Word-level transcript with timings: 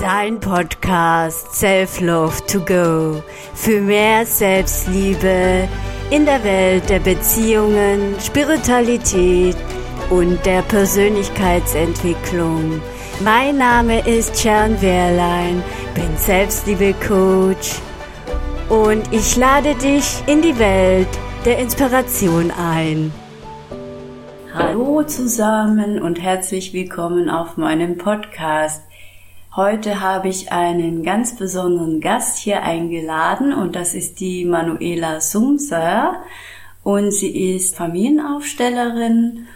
Dein 0.00 0.40
Podcast 0.40 1.54
Self-Love 1.54 2.46
to 2.46 2.58
Go 2.60 3.22
für 3.52 3.82
mehr 3.82 4.24
Selbstliebe 4.24 5.68
in 6.10 6.24
der 6.24 6.42
Welt 6.42 6.88
der 6.88 7.00
Beziehungen, 7.00 8.14
Spiritualität 8.18 9.56
und 10.08 10.38
der 10.46 10.62
Persönlichkeitsentwicklung. 10.62 12.80
Mein 13.22 13.58
Name 13.58 14.00
ist 14.08 14.40
Sharon 14.40 14.80
Wehrlein, 14.80 15.62
bin 15.94 16.16
Selbstliebe-Coach 16.16 17.74
und 18.70 19.12
ich 19.12 19.36
lade 19.36 19.74
dich 19.74 20.22
in 20.26 20.40
die 20.40 20.58
Welt 20.58 21.08
der 21.44 21.58
Inspiration 21.58 22.50
ein. 22.52 23.12
Hallo 24.54 25.02
zusammen 25.02 26.00
und 26.00 26.22
herzlich 26.22 26.72
willkommen 26.72 27.28
auf 27.28 27.58
meinem 27.58 27.98
Podcast. 27.98 28.82
Heute 29.56 30.00
habe 30.00 30.28
ich 30.28 30.52
einen 30.52 31.02
ganz 31.02 31.34
besonderen 31.34 32.00
Gast 32.00 32.38
hier 32.38 32.62
eingeladen 32.62 33.52
und 33.52 33.74
das 33.74 33.94
ist 33.94 34.20
die 34.20 34.44
Manuela 34.44 35.20
Sumser 35.20 36.22
und 36.84 37.10
sie 37.10 37.56
ist 37.56 37.74
Familienaufstellerin, 37.74 39.48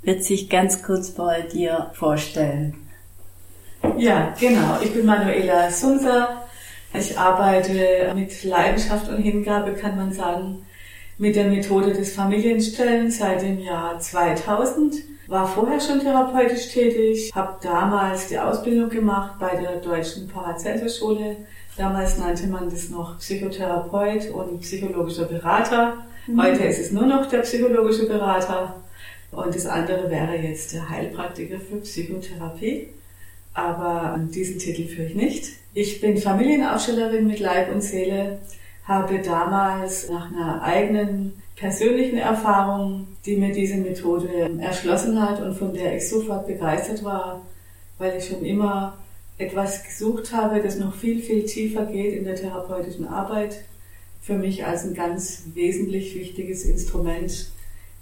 wird 0.00 0.24
sich 0.24 0.48
ganz 0.48 0.82
kurz 0.82 1.10
bei 1.10 1.42
dir 1.42 1.90
vorstellen. 1.92 2.76
Ja, 3.98 4.34
genau. 4.40 4.78
Ich 4.82 4.94
bin 4.94 5.04
Manuela 5.04 5.70
Sumser. 5.70 6.46
Ich 6.94 7.18
arbeite 7.18 8.10
mit 8.14 8.44
Leidenschaft 8.44 9.10
und 9.10 9.18
Hingabe, 9.18 9.74
kann 9.74 9.96
man 9.96 10.14
sagen, 10.14 10.64
mit 11.18 11.36
der 11.36 11.48
Methode 11.48 11.92
des 11.92 12.14
Familienstellens 12.14 13.18
seit 13.18 13.42
dem 13.42 13.58
Jahr 13.58 14.00
2000 14.00 15.11
war 15.26 15.46
vorher 15.46 15.80
schon 15.80 16.00
therapeutisch 16.00 16.68
tätig, 16.68 17.32
habe 17.34 17.56
damals 17.62 18.28
die 18.28 18.38
Ausbildung 18.38 18.90
gemacht 18.90 19.38
bei 19.38 19.56
der 19.56 19.76
Deutschen 19.76 20.28
Paracelsus-Schule. 20.28 21.36
Damals 21.76 22.18
nannte 22.18 22.46
man 22.48 22.68
das 22.68 22.90
noch 22.90 23.18
Psychotherapeut 23.18 24.30
und 24.30 24.60
psychologischer 24.60 25.24
Berater. 25.24 26.04
Mhm. 26.26 26.42
Heute 26.42 26.64
ist 26.64 26.78
es 26.78 26.92
nur 26.92 27.06
noch 27.06 27.26
der 27.26 27.38
psychologische 27.38 28.06
Berater. 28.06 28.76
Und 29.30 29.54
das 29.54 29.64
andere 29.66 30.10
wäre 30.10 30.36
jetzt 30.36 30.74
der 30.74 30.90
Heilpraktiker 30.90 31.58
für 31.58 31.76
Psychotherapie. 31.76 32.88
Aber 33.54 34.18
diesen 34.30 34.58
Titel 34.58 34.86
führe 34.86 35.08
ich 35.08 35.14
nicht. 35.14 35.46
Ich 35.74 36.00
bin 36.00 36.18
Familienaufstellerin 36.18 37.26
mit 37.26 37.40
Leib 37.40 37.72
und 37.72 37.80
Seele, 37.80 38.38
habe 38.84 39.20
damals 39.20 40.10
nach 40.10 40.30
einer 40.30 40.62
eigenen 40.62 41.41
persönlichen 41.56 42.18
Erfahrung, 42.18 43.08
die 43.24 43.36
mir 43.36 43.52
diese 43.52 43.76
Methode 43.76 44.50
erschlossen 44.60 45.20
hat 45.20 45.40
und 45.40 45.54
von 45.54 45.72
der 45.72 45.96
ich 45.96 46.08
sofort 46.08 46.46
begeistert 46.46 47.04
war, 47.04 47.42
weil 47.98 48.18
ich 48.18 48.26
schon 48.26 48.44
immer 48.44 48.98
etwas 49.38 49.84
gesucht 49.84 50.32
habe, 50.32 50.62
das 50.62 50.78
noch 50.78 50.94
viel, 50.94 51.20
viel 51.20 51.44
tiefer 51.44 51.86
geht 51.86 52.14
in 52.14 52.24
der 52.24 52.36
therapeutischen 52.36 53.06
Arbeit, 53.06 53.64
für 54.20 54.34
mich 54.34 54.64
als 54.64 54.84
ein 54.84 54.94
ganz 54.94 55.44
wesentlich 55.54 56.14
wichtiges 56.14 56.64
Instrument 56.64 57.50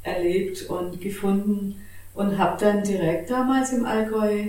erlebt 0.03 0.69
und 0.69 1.01
gefunden 1.01 1.77
und 2.15 2.39
habe 2.39 2.59
dann 2.61 2.83
direkt 2.83 3.31
damals 3.31 3.73
im 3.73 3.85
Allgäu 3.85 4.49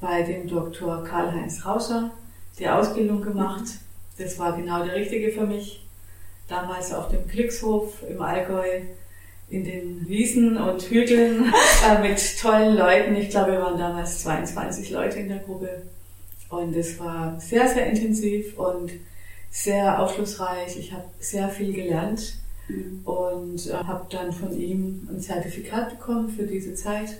bei 0.00 0.22
dem 0.22 0.48
Dr. 0.48 1.04
Karl-Heinz 1.04 1.64
Rauscher 1.64 2.10
die 2.58 2.68
Ausbildung 2.68 3.22
gemacht. 3.22 3.64
Das 4.18 4.38
war 4.38 4.56
genau 4.56 4.84
der 4.84 4.96
richtige 4.96 5.30
für 5.30 5.46
mich 5.46 5.81
damals 6.48 6.92
auf 6.92 7.08
dem 7.08 7.26
Glückshof 7.28 8.02
im 8.08 8.20
Allgäu 8.20 8.80
in 9.48 9.64
den 9.64 10.08
Wiesen 10.08 10.56
und 10.56 10.82
Hügeln 10.82 11.52
äh, 11.86 12.00
mit 12.00 12.40
tollen 12.40 12.76
Leuten. 12.76 13.14
Ich 13.16 13.30
glaube, 13.30 13.52
wir 13.52 13.60
waren 13.60 13.78
damals 13.78 14.22
22 14.22 14.90
Leute 14.90 15.18
in 15.20 15.28
der 15.28 15.38
Gruppe. 15.40 15.82
Und 16.48 16.74
es 16.74 16.98
war 16.98 17.38
sehr, 17.38 17.68
sehr 17.68 17.86
intensiv 17.86 18.58
und 18.58 18.92
sehr 19.50 20.00
aufschlussreich. 20.00 20.78
Ich 20.78 20.92
habe 20.92 21.04
sehr 21.20 21.50
viel 21.50 21.72
gelernt 21.74 22.34
mhm. 22.68 23.02
und 23.04 23.66
äh, 23.68 23.74
habe 23.74 24.06
dann 24.10 24.32
von 24.32 24.58
ihm 24.58 25.08
ein 25.10 25.20
Zertifikat 25.20 25.98
bekommen 25.98 26.30
für 26.30 26.44
diese 26.46 26.74
Zeit, 26.74 27.18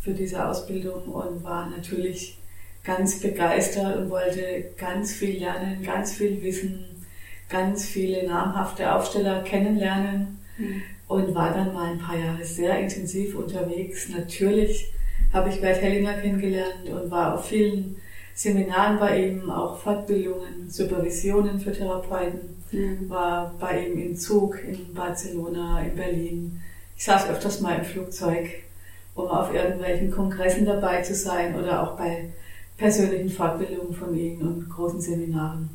für 0.00 0.12
diese 0.12 0.44
Ausbildung 0.46 1.04
und 1.04 1.44
war 1.44 1.70
natürlich 1.70 2.38
ganz 2.82 3.20
begeistert 3.20 3.96
und 3.96 4.10
wollte 4.10 4.72
ganz 4.76 5.12
viel 5.12 5.38
lernen, 5.38 5.82
ganz 5.84 6.14
viel 6.14 6.42
wissen 6.42 6.91
ganz 7.52 7.84
viele 7.84 8.26
namhafte 8.26 8.92
Aufsteller 8.92 9.42
kennenlernen 9.42 10.38
mhm. 10.58 10.82
und 11.06 11.34
war 11.34 11.52
dann 11.52 11.74
mal 11.74 11.92
ein 11.92 11.98
paar 11.98 12.18
Jahre 12.18 12.44
sehr 12.44 12.78
intensiv 12.80 13.36
unterwegs. 13.36 14.08
Natürlich 14.08 14.90
habe 15.32 15.50
ich 15.50 15.60
Bert 15.60 15.80
Hellinger 15.80 16.14
kennengelernt 16.14 16.88
und 16.88 17.10
war 17.10 17.34
auf 17.34 17.46
vielen 17.46 17.96
Seminaren 18.34 18.98
bei 18.98 19.26
ihm, 19.26 19.50
auch 19.50 19.78
Fortbildungen, 19.78 20.70
Supervisionen 20.70 21.60
für 21.60 21.72
Therapeuten, 21.72 22.56
mhm. 22.72 23.10
war 23.10 23.54
bei 23.60 23.86
ihm 23.86 24.00
im 24.00 24.16
Zug 24.16 24.58
in 24.64 24.94
Barcelona, 24.94 25.82
in 25.82 25.94
Berlin. 25.94 26.60
Ich 26.96 27.04
saß 27.04 27.28
öfters 27.28 27.60
mal 27.60 27.78
im 27.78 27.84
Flugzeug, 27.84 28.48
um 29.14 29.28
auf 29.28 29.52
irgendwelchen 29.52 30.10
Kongressen 30.10 30.64
dabei 30.64 31.02
zu 31.02 31.14
sein 31.14 31.54
oder 31.54 31.82
auch 31.82 31.98
bei 31.98 32.30
persönlichen 32.78 33.28
Fortbildungen 33.28 33.94
von 33.94 34.16
ihm 34.16 34.40
und 34.40 34.70
großen 34.70 35.00
Seminaren. 35.00 35.68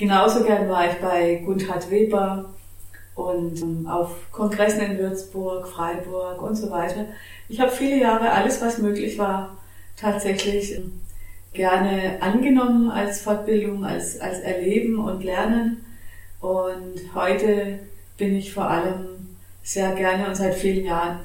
Genauso 0.00 0.44
gern 0.44 0.66
war 0.70 0.90
ich 0.90 0.96
bei 0.96 1.42
Gundhard 1.44 1.90
Weber 1.90 2.54
und 3.14 3.60
ähm, 3.60 3.86
auf 3.86 4.32
Kongressen 4.32 4.80
in 4.80 4.98
Würzburg, 4.98 5.68
Freiburg 5.68 6.40
und 6.40 6.54
so 6.56 6.70
weiter. 6.70 7.04
Ich 7.50 7.60
habe 7.60 7.70
viele 7.70 8.00
Jahre 8.00 8.30
alles, 8.32 8.62
was 8.62 8.78
möglich 8.78 9.18
war, 9.18 9.58
tatsächlich 9.98 10.74
ähm, 10.74 11.02
gerne 11.52 12.16
angenommen 12.22 12.90
als 12.90 13.20
Fortbildung, 13.20 13.84
als, 13.84 14.18
als 14.18 14.38
Erleben 14.38 14.98
und 14.98 15.22
Lernen. 15.22 15.84
Und 16.40 17.14
heute 17.14 17.80
bin 18.16 18.34
ich 18.34 18.54
vor 18.54 18.70
allem 18.70 19.04
sehr 19.62 19.94
gerne 19.96 20.28
und 20.28 20.34
seit 20.34 20.54
vielen 20.54 20.86
Jahren, 20.86 21.18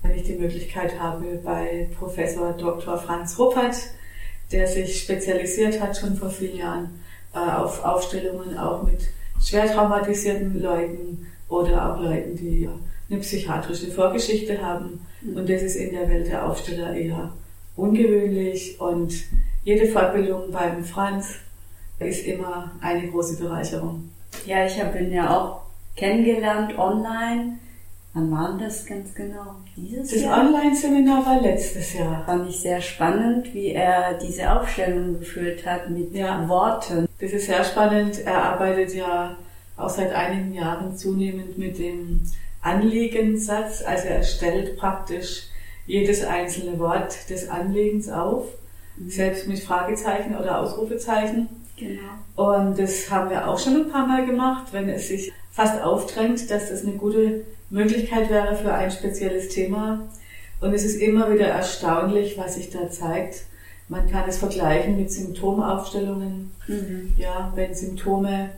wenn 0.00 0.16
ich 0.16 0.22
die 0.22 0.38
Möglichkeit 0.38 0.98
habe, 0.98 1.38
bei 1.44 1.90
Professor 1.98 2.54
Dr. 2.54 2.96
Franz 2.96 3.38
Ruppert, 3.38 3.76
der 4.52 4.66
sich 4.66 5.02
spezialisiert 5.02 5.82
hat 5.82 5.98
schon 5.98 6.16
vor 6.16 6.30
vielen 6.30 6.56
Jahren 6.56 7.01
auf 7.32 7.84
Aufstellungen 7.84 8.56
auch 8.58 8.82
mit 8.82 9.00
schwer 9.42 9.66
traumatisierten 9.66 10.60
Leuten 10.60 11.26
oder 11.48 11.94
auch 11.94 12.00
Leuten, 12.00 12.36
die 12.36 12.68
eine 13.10 13.20
psychiatrische 13.20 13.90
Vorgeschichte 13.90 14.60
haben. 14.62 15.06
Mhm. 15.20 15.36
Und 15.36 15.48
das 15.48 15.62
ist 15.62 15.76
in 15.76 15.92
der 15.92 16.08
Welt 16.08 16.28
der 16.28 16.48
Aufsteller 16.48 16.94
eher 16.94 17.32
ungewöhnlich. 17.76 18.80
Und 18.80 19.14
jede 19.64 19.88
Fortbildung 19.88 20.50
beim 20.50 20.84
Franz 20.84 21.36
ist 21.98 22.26
immer 22.26 22.72
eine 22.80 23.08
große 23.08 23.42
Bereicherung. 23.42 24.10
Ja, 24.46 24.64
ich 24.66 24.82
habe 24.82 24.98
ihn 24.98 25.12
ja 25.12 25.36
auch 25.36 25.62
kennengelernt 25.96 26.78
online 26.78 27.58
Wann 28.14 28.30
war 28.30 28.58
das 28.58 28.84
ganz 28.84 29.14
genau? 29.14 29.56
Dieses 29.74 30.10
das 30.10 30.20
Jahr? 30.20 30.36
Das 30.36 30.46
Online-Seminar 30.46 31.24
war 31.24 31.40
letztes 31.40 31.94
Jahr. 31.94 32.22
Fand 32.26 32.48
ich 32.48 32.60
sehr 32.60 32.80
spannend, 32.82 33.54
wie 33.54 33.68
er 33.68 34.18
diese 34.18 34.52
Aufstellung 34.52 35.18
geführt 35.18 35.64
hat 35.64 35.88
mit 35.88 36.14
ja. 36.14 36.46
Worten. 36.46 37.08
Das 37.18 37.32
ist 37.32 37.46
sehr 37.46 37.64
spannend. 37.64 38.20
Er 38.26 38.44
arbeitet 38.44 38.94
ja 38.94 39.36
auch 39.78 39.88
seit 39.88 40.12
einigen 40.12 40.52
Jahren 40.52 40.94
zunehmend 40.94 41.56
mit 41.56 41.78
dem 41.78 42.20
Anliegensatz. 42.60 43.82
Also 43.82 44.08
er 44.08 44.22
stellt 44.22 44.76
praktisch 44.76 45.44
jedes 45.86 46.22
einzelne 46.22 46.78
Wort 46.78 47.30
des 47.30 47.48
Anliegens 47.48 48.10
auf, 48.10 48.44
mhm. 48.96 49.08
selbst 49.08 49.48
mit 49.48 49.60
Fragezeichen 49.60 50.36
oder 50.36 50.58
Ausrufezeichen. 50.58 51.48
Genau. 51.78 52.02
Und 52.36 52.78
das 52.78 53.10
haben 53.10 53.30
wir 53.30 53.48
auch 53.48 53.58
schon 53.58 53.76
ein 53.76 53.90
paar 53.90 54.06
Mal 54.06 54.26
gemacht, 54.26 54.66
wenn 54.72 54.90
es 54.90 55.08
sich 55.08 55.32
fast 55.50 55.82
aufdrängt, 55.82 56.50
dass 56.50 56.68
das 56.68 56.84
eine 56.84 56.92
gute 56.92 57.44
Möglichkeit 57.72 58.30
wäre 58.30 58.54
für 58.54 58.72
ein 58.72 58.90
spezielles 58.90 59.48
Thema. 59.48 60.08
Und 60.60 60.74
es 60.74 60.84
ist 60.84 61.00
immer 61.00 61.32
wieder 61.32 61.46
erstaunlich, 61.46 62.38
was 62.38 62.54
sich 62.54 62.70
da 62.70 62.88
zeigt. 62.90 63.42
Man 63.88 64.08
kann 64.10 64.28
es 64.28 64.38
vergleichen 64.38 64.96
mit 64.96 65.10
Symptomaufstellungen. 65.10 66.52
Mhm. 66.68 67.14
Ja, 67.16 67.52
wenn 67.56 67.74
Symptome 67.74 68.50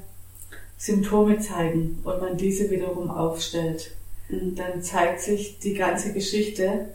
Symptome 0.76 1.38
zeigen 1.38 2.00
und 2.04 2.20
man 2.20 2.36
diese 2.36 2.70
wiederum 2.70 3.10
aufstellt, 3.10 3.92
mhm. 4.28 4.54
dann 4.54 4.82
zeigt 4.82 5.20
sich 5.20 5.58
die 5.60 5.74
ganze 5.74 6.12
Geschichte, 6.12 6.88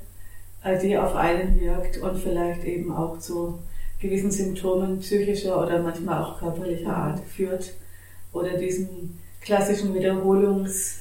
äh, 0.64 0.78
die 0.78 0.98
auf 0.98 1.16
einen 1.16 1.60
wirkt 1.60 1.98
und 1.98 2.22
vielleicht 2.22 2.66
eben 2.66 2.94
auch 2.94 3.18
zu 3.20 3.58
gewissen 4.00 4.32
Symptomen 4.32 5.00
psychischer 5.00 5.60
oder 5.66 5.82
manchmal 5.82 6.22
auch 6.22 6.40
körperlicher 6.40 6.96
Art 6.96 7.22
führt 7.26 7.74
oder 8.32 8.58
diesen 8.58 9.20
klassischen 9.42 9.94
Wiederholungs 9.96 11.00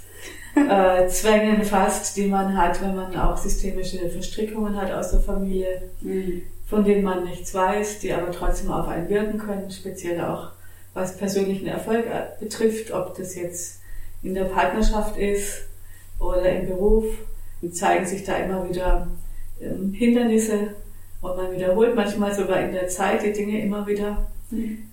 äh, 0.55 1.06
Zwängen 1.09 1.62
fast, 1.65 2.17
die 2.17 2.27
man 2.27 2.56
hat, 2.56 2.81
wenn 2.83 2.97
man 2.97 3.17
auch 3.17 3.37
systemische 3.37 4.09
Verstrickungen 4.09 4.77
hat 4.77 4.93
aus 4.93 5.11
der 5.11 5.21
Familie, 5.21 5.83
mhm. 6.00 6.43
von 6.67 6.85
denen 6.85 7.03
man 7.03 7.25
nichts 7.25 7.55
weiß, 7.55 8.00
die 8.00 8.12
aber 8.12 8.31
trotzdem 8.31 8.71
auf 8.71 8.89
einen 8.89 9.09
wirken 9.09 9.39
können, 9.39 9.71
speziell 9.71 10.21
auch 10.21 10.50
was 10.95 11.17
persönlichen 11.17 11.67
Erfolg 11.67 12.06
äh, 12.06 12.43
betrifft, 12.43 12.93
ob 12.93 13.17
das 13.17 13.35
jetzt 13.35 13.81
in 14.23 14.35
der 14.35 14.45
Partnerschaft 14.45 15.17
ist 15.17 15.62
oder 16.19 16.50
im 16.50 16.67
Beruf, 16.67 17.05
die 17.62 17.71
zeigen 17.71 18.06
sich 18.06 18.25
da 18.25 18.37
immer 18.37 18.69
wieder 18.69 19.06
ähm, 19.61 19.93
Hindernisse 19.93 20.75
und 21.21 21.37
man 21.37 21.53
wiederholt 21.53 21.95
manchmal 21.95 22.35
sogar 22.35 22.61
in 22.61 22.73
der 22.73 22.89
Zeit 22.89 23.23
die 23.23 23.33
Dinge 23.33 23.61
immer 23.62 23.87
wieder. 23.87 24.27
mhm. 24.50 24.85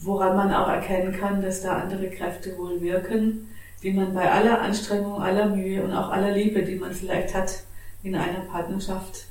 woran 0.00 0.36
man 0.36 0.52
auch 0.52 0.68
erkennen 0.68 1.12
kann, 1.12 1.42
dass 1.42 1.62
da 1.62 1.76
andere 1.78 2.10
Kräfte 2.10 2.56
wohl 2.58 2.80
wirken, 2.80 3.48
die 3.82 3.92
man 3.92 4.14
bei 4.14 4.30
aller 4.30 4.60
Anstrengung, 4.60 5.20
aller 5.20 5.46
Mühe 5.54 5.82
und 5.82 5.92
auch 5.92 6.10
aller 6.10 6.32
Liebe, 6.32 6.62
die 6.62 6.76
man 6.76 6.92
vielleicht 6.92 7.34
hat 7.34 7.62
in 8.02 8.14
einer 8.14 8.40
Partnerschaft, 8.40 9.26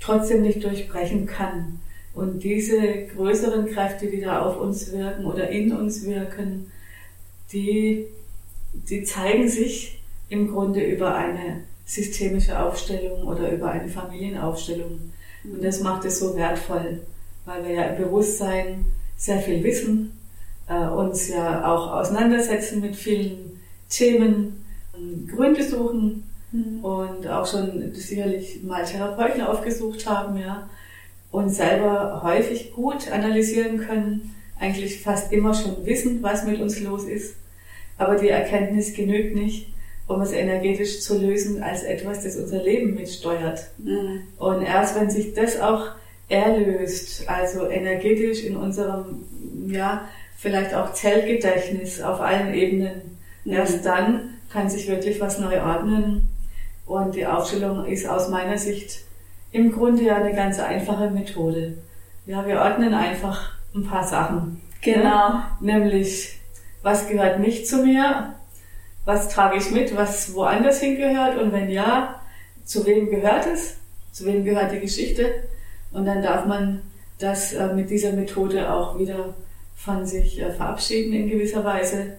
trotzdem 0.00 0.42
nicht 0.42 0.62
durchbrechen 0.64 1.26
kann. 1.26 1.80
Und 2.14 2.42
diese 2.42 3.06
größeren 3.14 3.66
Kräfte, 3.66 4.08
die 4.08 4.20
da 4.20 4.42
auf 4.42 4.60
uns 4.60 4.92
wirken 4.92 5.24
oder 5.24 5.48
in 5.50 5.72
uns 5.72 6.04
wirken, 6.04 6.72
die, 7.52 8.06
die 8.72 9.04
zeigen 9.04 9.48
sich 9.48 10.02
im 10.28 10.48
Grunde 10.52 10.84
über 10.84 11.14
eine 11.14 11.62
systemische 11.84 12.58
Aufstellung 12.60 13.22
oder 13.22 13.50
über 13.50 13.70
eine 13.70 13.88
Familienaufstellung. 13.88 15.12
Und 15.44 15.64
das 15.64 15.80
macht 15.80 16.04
es 16.04 16.18
so 16.18 16.36
wertvoll, 16.36 17.00
weil 17.44 17.64
wir 17.64 17.74
ja 17.74 17.82
im 17.84 18.04
Bewusstsein 18.04 18.84
sehr 19.16 19.38
viel 19.40 19.62
wissen, 19.62 20.18
äh, 20.68 20.86
uns 20.86 21.28
ja 21.28 21.72
auch 21.72 21.92
auseinandersetzen 21.92 22.80
mit 22.80 22.94
vielen 22.94 23.47
Themen, 23.88 24.64
Gründe 25.28 25.62
suchen 25.62 26.24
mhm. 26.52 26.84
und 26.84 27.26
auch 27.28 27.46
schon 27.46 27.94
sicherlich 27.94 28.62
mal 28.62 28.84
Therapeuten 28.84 29.42
aufgesucht 29.42 30.06
haben, 30.06 30.38
ja, 30.38 30.68
und 31.30 31.50
selber 31.50 32.22
häufig 32.22 32.72
gut 32.72 33.10
analysieren 33.10 33.78
können, 33.78 34.34
eigentlich 34.58 35.00
fast 35.02 35.32
immer 35.32 35.54
schon 35.54 35.84
wissen, 35.86 36.22
was 36.22 36.44
mit 36.44 36.60
uns 36.60 36.80
los 36.80 37.04
ist, 37.04 37.36
aber 37.96 38.16
die 38.16 38.28
Erkenntnis 38.28 38.94
genügt 38.94 39.34
nicht, 39.34 39.72
um 40.06 40.20
es 40.22 40.32
energetisch 40.32 41.00
zu 41.00 41.18
lösen 41.18 41.62
als 41.62 41.82
etwas, 41.82 42.24
das 42.24 42.36
unser 42.36 42.62
Leben 42.62 42.94
mitsteuert. 42.94 43.68
Mhm. 43.78 44.22
Und 44.38 44.62
erst 44.62 44.98
wenn 44.98 45.10
sich 45.10 45.34
das 45.34 45.60
auch 45.60 45.90
erlöst, 46.28 47.28
also 47.28 47.68
energetisch 47.68 48.42
in 48.44 48.56
unserem, 48.56 49.24
ja, 49.66 50.08
vielleicht 50.36 50.74
auch 50.74 50.92
Zellgedächtnis 50.92 52.00
auf 52.00 52.20
allen 52.20 52.54
Ebenen. 52.54 53.17
Erst 53.50 53.84
dann 53.84 54.34
kann 54.50 54.70
sich 54.70 54.88
wirklich 54.88 55.20
was 55.20 55.38
neu 55.38 55.60
ordnen. 55.62 56.28
Und 56.86 57.14
die 57.14 57.26
Aufstellung 57.26 57.84
ist 57.84 58.08
aus 58.08 58.28
meiner 58.28 58.58
Sicht 58.58 59.02
im 59.52 59.72
Grunde 59.72 60.04
ja 60.04 60.16
eine 60.16 60.34
ganz 60.34 60.58
einfache 60.58 61.10
Methode. 61.10 61.78
Ja, 62.26 62.46
wir 62.46 62.60
ordnen 62.60 62.94
einfach 62.94 63.52
ein 63.74 63.84
paar 63.84 64.06
Sachen. 64.06 64.60
Genau. 64.82 65.04
Ja? 65.04 65.58
Nämlich, 65.60 66.38
was 66.82 67.08
gehört 67.08 67.40
nicht 67.40 67.66
zu 67.66 67.84
mir? 67.84 68.34
Was 69.04 69.28
trage 69.28 69.56
ich 69.56 69.70
mit, 69.70 69.96
was 69.96 70.34
woanders 70.34 70.80
hingehört? 70.80 71.38
Und 71.38 71.52
wenn 71.52 71.70
ja, 71.70 72.20
zu 72.64 72.84
wem 72.86 73.08
gehört 73.10 73.46
es? 73.46 73.76
Zu 74.12 74.26
wem 74.26 74.44
gehört 74.44 74.72
die 74.72 74.80
Geschichte? 74.80 75.32
Und 75.92 76.04
dann 76.04 76.22
darf 76.22 76.44
man 76.46 76.82
das 77.18 77.52
äh, 77.52 77.72
mit 77.74 77.90
dieser 77.90 78.12
Methode 78.12 78.70
auch 78.72 78.98
wieder 78.98 79.34
von 79.76 80.06
sich 80.06 80.40
äh, 80.40 80.52
verabschieden 80.52 81.12
in 81.14 81.30
gewisser 81.30 81.64
Weise. 81.64 82.14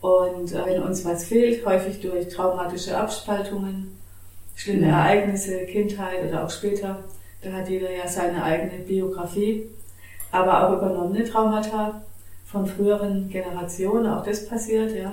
Und 0.00 0.52
äh, 0.52 0.66
wenn 0.66 0.82
uns 0.82 1.04
was 1.04 1.24
fehlt, 1.24 1.64
häufig 1.66 2.00
durch 2.00 2.28
traumatische 2.28 2.96
Abspaltungen, 2.96 3.98
schlimme. 4.54 4.88
Ereignisse, 4.88 5.66
Kindheit 5.66 6.26
oder 6.28 6.44
auch 6.44 6.50
später, 6.50 7.04
da 7.42 7.52
hat 7.52 7.68
jeder 7.68 7.90
ja 7.90 8.06
seine 8.06 8.42
eigene 8.42 8.82
Biografie, 8.82 9.64
aber 10.30 10.68
auch 10.68 10.76
übernommene 10.78 11.24
Traumata 11.24 12.02
von 12.46 12.66
früheren 12.66 13.28
Generationen, 13.30 14.06
auch 14.06 14.24
das 14.24 14.46
passiert, 14.46 14.94
ja. 14.94 15.12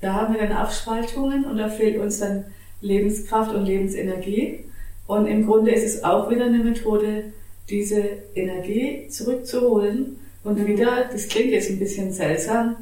Da 0.00 0.14
haben 0.14 0.34
wir 0.34 0.40
dann 0.40 0.52
Abspaltungen 0.52 1.44
und 1.44 1.58
da 1.58 1.68
fehlt 1.68 1.98
uns 1.98 2.20
dann 2.20 2.44
Lebenskraft 2.80 3.52
und 3.52 3.66
Lebensenergie. 3.66 4.64
Und 5.08 5.26
im 5.26 5.46
Grunde 5.46 5.72
ist 5.72 5.84
es 5.84 6.04
auch 6.04 6.30
wieder 6.30 6.44
eine 6.44 6.58
Methode, 6.58 7.32
diese 7.68 8.04
Energie 8.34 9.08
zurückzuholen 9.08 10.18
und 10.44 10.66
wieder, 10.66 11.08
das 11.10 11.28
klingt 11.28 11.50
jetzt 11.50 11.70
ein 11.70 11.78
bisschen 11.78 12.12
seltsam, 12.12 12.76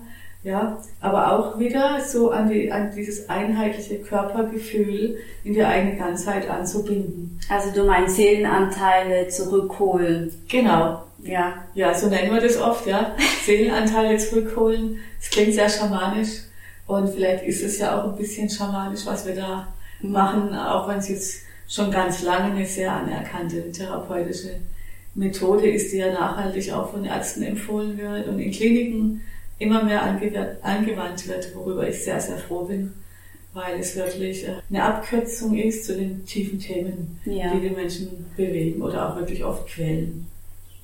ja, 0.46 0.78
aber 1.00 1.32
auch 1.32 1.58
wieder 1.58 2.00
so 2.00 2.30
an, 2.30 2.48
die, 2.48 2.70
an 2.70 2.92
dieses 2.94 3.28
einheitliche 3.28 3.98
Körpergefühl 3.98 5.18
in 5.42 5.54
die 5.54 5.64
eigene 5.64 5.96
Ganzheit 5.96 6.48
anzubinden. 6.48 7.40
Also 7.48 7.72
du 7.74 7.82
meinst 7.82 8.14
Seelenanteile 8.14 9.26
zurückholen. 9.26 10.30
Genau. 10.48 11.02
Ja. 11.24 11.64
Ja, 11.74 11.92
so 11.92 12.06
nennen 12.06 12.32
wir 12.32 12.40
das 12.40 12.58
oft, 12.58 12.86
ja. 12.86 13.16
Seelenanteile 13.44 14.18
zurückholen. 14.18 15.00
Das 15.18 15.30
klingt 15.30 15.54
sehr 15.54 15.68
schamanisch. 15.68 16.42
Und 16.86 17.08
vielleicht 17.08 17.42
ist 17.44 17.64
es 17.64 17.80
ja 17.80 18.00
auch 18.00 18.12
ein 18.12 18.16
bisschen 18.16 18.48
schamanisch, 18.48 19.04
was 19.04 19.26
wir 19.26 19.34
da 19.34 19.66
machen, 20.00 20.54
auch 20.54 20.86
wenn 20.86 20.98
es 20.98 21.08
jetzt 21.08 21.40
schon 21.66 21.90
ganz 21.90 22.22
lange 22.22 22.54
eine 22.54 22.66
sehr 22.66 22.92
anerkannte 22.92 23.72
therapeutische 23.72 24.60
Methode 25.16 25.68
ist, 25.68 25.92
die 25.92 25.96
ja 25.96 26.12
nachhaltig 26.12 26.72
auch 26.72 26.92
von 26.92 27.04
Ärzten 27.04 27.42
empfohlen 27.42 27.98
wird 27.98 28.28
und 28.28 28.38
in 28.38 28.52
Kliniken 28.52 29.22
immer 29.58 29.84
mehr 29.84 30.02
angewandt 30.02 31.28
wird, 31.28 31.54
worüber 31.54 31.88
ich 31.88 32.04
sehr, 32.04 32.20
sehr 32.20 32.38
froh 32.38 32.64
bin, 32.64 32.92
weil 33.52 33.80
es 33.80 33.96
wirklich 33.96 34.46
äh, 34.46 34.56
eine 34.68 34.82
Abkürzung 34.82 35.56
ist 35.56 35.86
zu 35.86 35.96
den 35.96 36.26
tiefen 36.26 36.58
Themen, 36.58 37.20
ja. 37.24 37.54
die 37.54 37.68
die 37.68 37.74
Menschen 37.74 38.26
bewegen 38.36 38.82
oder 38.82 39.10
auch 39.10 39.16
wirklich 39.16 39.44
oft 39.44 39.66
quälen. 39.68 40.26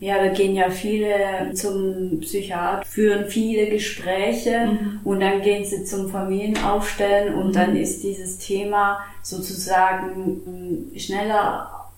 Ja, 0.03 0.19
da 0.19 0.31
gehen 0.31 0.57
ja 0.57 0.69
viele 0.69 1.53
zum 1.55 2.19
Psychiater, 2.23 2.85
führen 2.85 3.27
viele 3.29 3.69
Gespräche 3.69 4.67
mhm. 4.67 5.01
und 5.05 5.21
dann 5.21 5.43
gehen 5.43 5.65
sie 5.65 5.85
zum 5.85 6.09
Familienaufstellen 6.09 7.35
und 7.37 7.49
mhm. 7.49 7.53
dann 7.53 7.77
ist 7.77 8.03
dieses 8.03 8.39
Thema 8.39 8.99
sozusagen 9.23 10.43
hm, 10.45 10.99
schneller 10.99 11.89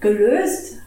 gelöst. 0.00 0.78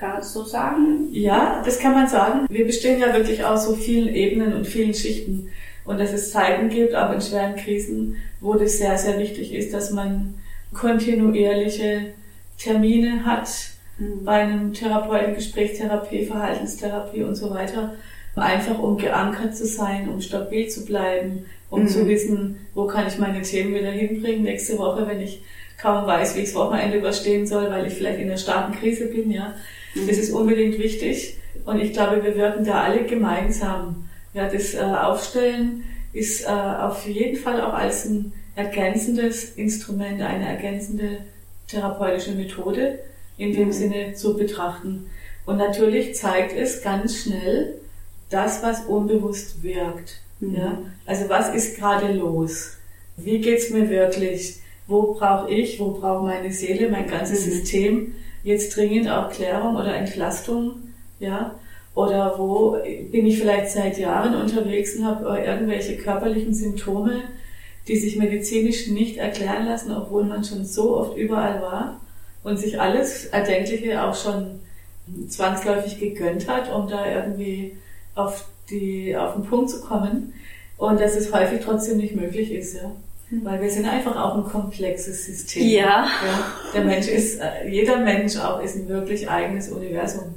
Kann 0.00 0.14
man 0.14 0.22
so 0.22 0.44
sagen? 0.44 1.08
Ja, 1.12 1.62
das 1.64 1.78
kann 1.78 1.92
man 1.92 2.08
sagen. 2.08 2.46
Wir 2.48 2.66
bestehen 2.66 2.98
ja 2.98 3.14
wirklich 3.14 3.44
aus 3.44 3.66
so 3.66 3.74
vielen 3.74 4.08
Ebenen 4.08 4.54
und 4.54 4.66
vielen 4.66 4.94
Schichten. 4.94 5.50
Und 5.84 6.00
dass 6.00 6.12
es 6.12 6.32
Zeiten 6.32 6.68
gibt, 6.70 6.94
auch 6.94 7.12
in 7.12 7.20
schweren 7.20 7.56
Krisen, 7.56 8.16
wo 8.40 8.54
das 8.54 8.78
sehr, 8.78 8.96
sehr 8.98 9.18
wichtig 9.18 9.54
ist, 9.54 9.72
dass 9.72 9.90
man 9.90 10.34
kontinuierliche 10.72 12.14
Termine 12.58 13.24
hat, 13.24 13.48
Mhm. 14.00 14.24
bei 14.24 14.32
einem 14.32 14.72
Therapeuten, 14.72 15.34
Gesprächstherapie, 15.34 16.24
Verhaltenstherapie 16.24 17.22
und 17.22 17.34
so 17.34 17.50
weiter. 17.50 17.94
Einfach 18.34 18.78
um 18.78 18.96
geankert 18.96 19.54
zu 19.54 19.66
sein, 19.66 20.08
um 20.08 20.20
stabil 20.20 20.68
zu 20.68 20.86
bleiben, 20.86 21.44
um 21.68 21.82
mhm. 21.82 21.88
zu 21.88 22.08
wissen, 22.08 22.58
wo 22.74 22.86
kann 22.86 23.06
ich 23.06 23.18
meine 23.18 23.42
Themen 23.42 23.74
wieder 23.74 23.90
hinbringen 23.90 24.44
nächste 24.44 24.78
Woche, 24.78 25.06
wenn 25.06 25.20
ich 25.20 25.42
kaum 25.78 26.06
weiß, 26.06 26.36
wie 26.36 26.40
ich 26.40 26.46
das 26.46 26.54
Wochenende 26.54 26.98
überstehen 26.98 27.46
soll, 27.46 27.70
weil 27.70 27.86
ich 27.86 27.94
vielleicht 27.94 28.18
in 28.18 28.28
einer 28.28 28.38
starken 28.38 28.72
Krise 28.74 29.06
bin, 29.06 29.30
ja. 29.30 29.54
Mhm. 29.94 30.06
Das 30.06 30.18
ist 30.18 30.30
unbedingt 30.30 30.78
wichtig. 30.78 31.36
Und 31.64 31.80
ich 31.80 31.92
glaube, 31.92 32.24
wir 32.24 32.36
wirken 32.36 32.64
da 32.64 32.82
alle 32.82 33.04
gemeinsam. 33.04 34.08
Ja, 34.32 34.48
das 34.48 34.74
äh, 34.74 34.78
Aufstellen 34.78 35.84
ist 36.12 36.44
äh, 36.44 36.48
auf 36.48 37.06
jeden 37.06 37.36
Fall 37.36 37.60
auch 37.60 37.74
als 37.74 38.04
ein 38.04 38.32
ergänzendes 38.54 39.52
Instrument, 39.52 40.20
eine 40.22 40.48
ergänzende 40.48 41.18
therapeutische 41.68 42.32
Methode 42.32 42.98
in 43.36 43.54
dem 43.54 43.72
Sinne 43.72 44.14
zu 44.14 44.36
betrachten. 44.36 45.06
Und 45.46 45.56
natürlich 45.56 46.14
zeigt 46.14 46.56
es 46.56 46.82
ganz 46.82 47.22
schnell 47.22 47.80
das, 48.28 48.62
was 48.62 48.84
unbewusst 48.84 49.62
wirkt. 49.62 50.20
Mhm. 50.40 50.54
Ja? 50.54 50.78
Also 51.06 51.28
was 51.28 51.54
ist 51.54 51.76
gerade 51.76 52.12
los? 52.12 52.76
Wie 53.16 53.40
geht's 53.40 53.70
mir 53.70 53.88
wirklich? 53.88 54.60
Wo 54.86 55.14
brauche 55.14 55.50
ich, 55.50 55.78
wo 55.78 55.92
braucht 55.92 56.24
meine 56.24 56.52
Seele, 56.52 56.90
mein 56.90 57.08
ganzes 57.08 57.46
mhm. 57.46 57.50
System 57.50 58.14
jetzt 58.42 58.76
dringend 58.76 59.08
auch 59.08 59.30
Klärung 59.30 59.76
oder 59.76 59.94
Entlastung? 59.94 60.72
Ja? 61.18 61.54
Oder 61.94 62.38
wo 62.38 62.78
bin 63.10 63.26
ich 63.26 63.38
vielleicht 63.38 63.70
seit 63.70 63.98
Jahren 63.98 64.34
unterwegs 64.34 64.96
und 64.96 65.04
habe 65.04 65.38
irgendwelche 65.38 65.96
körperlichen 65.96 66.54
Symptome, 66.54 67.22
die 67.88 67.96
sich 67.96 68.16
medizinisch 68.16 68.88
nicht 68.88 69.16
erklären 69.16 69.66
lassen, 69.66 69.92
obwohl 69.92 70.24
man 70.24 70.44
schon 70.44 70.64
so 70.64 70.96
oft 70.96 71.16
überall 71.16 71.60
war? 71.60 72.00
und 72.42 72.58
sich 72.58 72.80
alles 72.80 73.26
Erdenkliche 73.26 74.02
auch 74.02 74.14
schon 74.14 74.60
zwangsläufig 75.28 75.98
gegönnt 75.98 76.48
hat, 76.48 76.72
um 76.72 76.88
da 76.88 77.10
irgendwie 77.10 77.76
auf, 78.14 78.46
die, 78.70 79.16
auf 79.16 79.34
den 79.34 79.44
Punkt 79.44 79.70
zu 79.70 79.80
kommen. 79.82 80.34
Und 80.76 81.00
dass 81.00 81.16
es 81.16 81.32
häufig 81.32 81.60
trotzdem 81.62 81.98
nicht 81.98 82.16
möglich 82.16 82.52
ist, 82.52 82.74
ja. 82.74 82.92
Hm. 83.30 83.44
Weil 83.44 83.62
wir 83.62 83.70
sind 83.70 83.86
einfach 83.86 84.16
auch 84.16 84.36
ein 84.36 84.44
komplexes 84.44 85.26
System. 85.26 85.66
Ja. 85.66 86.06
ja. 86.06 86.52
Der 86.74 86.84
Mensch 86.84 87.08
ist, 87.08 87.40
äh, 87.40 87.68
jeder 87.68 87.98
Mensch 87.98 88.36
auch 88.36 88.62
ist 88.62 88.76
ein 88.76 88.88
wirklich 88.88 89.28
eigenes 89.28 89.68
Universum. 89.68 90.34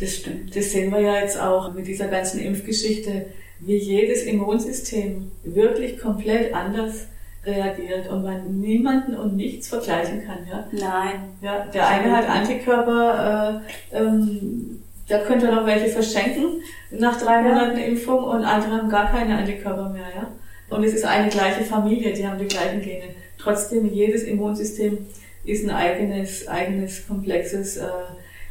Das 0.00 0.14
stimmt. 0.14 0.56
Das 0.56 0.72
sehen 0.72 0.90
wir 0.92 1.00
ja 1.00 1.20
jetzt 1.20 1.38
auch 1.38 1.72
mit 1.72 1.86
dieser 1.86 2.08
ganzen 2.08 2.40
Impfgeschichte, 2.40 3.26
wie 3.60 3.76
jedes 3.76 4.24
Immunsystem 4.24 5.30
wirklich 5.44 5.98
komplett 5.98 6.54
anders 6.54 7.06
reagiert 7.46 8.08
und 8.08 8.22
man 8.22 8.60
niemanden 8.60 9.16
und 9.16 9.36
nichts 9.36 9.68
vergleichen 9.68 10.24
kann. 10.26 10.38
Ja? 10.50 10.66
Nein. 10.72 11.20
Ja, 11.42 11.66
der 11.72 11.88
eine 11.88 12.16
hat 12.16 12.28
Antikörper, 12.28 13.62
äh, 13.92 13.96
ähm, 13.96 14.82
da 15.08 15.18
könnte 15.18 15.46
er 15.46 15.54
noch 15.56 15.66
welche 15.66 15.88
verschenken 15.88 16.62
nach 16.90 17.20
drei 17.20 17.42
Monaten 17.42 17.76
Impfung 17.76 18.24
und 18.24 18.44
andere 18.44 18.78
haben 18.78 18.88
gar 18.88 19.10
keine 19.10 19.36
Antikörper 19.36 19.90
mehr. 19.90 20.06
Ja? 20.14 20.28
Und 20.70 20.84
es 20.84 20.94
ist 20.94 21.04
eine 21.04 21.28
gleiche 21.28 21.64
Familie, 21.64 22.12
die 22.12 22.26
haben 22.26 22.38
die 22.38 22.46
gleichen 22.46 22.82
Gene. 22.82 23.14
Trotzdem, 23.38 23.92
jedes 23.92 24.22
Immunsystem 24.22 25.06
ist 25.44 25.64
ein 25.64 25.70
eigenes, 25.70 26.48
eigenes 26.48 27.06
komplexes 27.06 27.76
äh, 27.76 27.88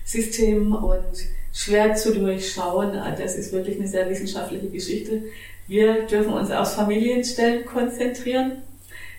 System 0.06 0.76
und 0.76 1.26
schwer 1.52 1.96
zu 1.96 2.14
durchschauen. 2.14 2.94
Das 3.18 3.36
ist 3.36 3.52
wirklich 3.52 3.78
eine 3.80 3.88
sehr 3.88 4.10
wissenschaftliche 4.10 4.70
Geschichte. 4.70 5.24
Wir 5.68 6.06
dürfen 6.06 6.34
uns 6.34 6.52
auf 6.52 6.76
Familienstellen 6.76 7.66
konzentrieren. 7.66 8.64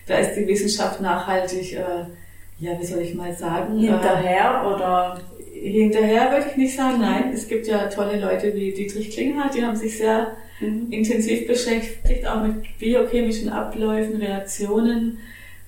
Da 0.07 0.19
ist 0.19 0.35
die 0.35 0.47
Wissenschaft 0.47 1.01
nachhaltig, 1.01 1.73
äh, 1.73 2.05
ja, 2.59 2.79
wie 2.79 2.85
soll 2.85 3.01
ich 3.01 3.15
mal 3.15 3.35
sagen? 3.35 3.79
Hinterher 3.79 4.61
äh, 4.63 4.67
oder? 4.67 5.21
Hinterher 5.71 6.31
würde 6.31 6.47
ich 6.51 6.57
nicht 6.57 6.75
sagen, 6.75 6.99
nein. 6.99 7.31
Es 7.33 7.47
gibt 7.47 7.67
ja 7.67 7.87
tolle 7.87 8.19
Leute 8.19 8.53
wie 8.55 8.71
Dietrich 8.71 9.11
Klinghardt, 9.11 9.55
die 9.55 9.63
haben 9.63 9.75
sich 9.75 9.97
sehr 9.97 10.35
mhm. 10.59 10.91
intensiv 10.91 11.47
beschäftigt, 11.47 12.27
auch 12.27 12.43
mit 12.43 12.77
biochemischen 12.77 13.49
Abläufen, 13.49 14.17
Reaktionen 14.17 15.17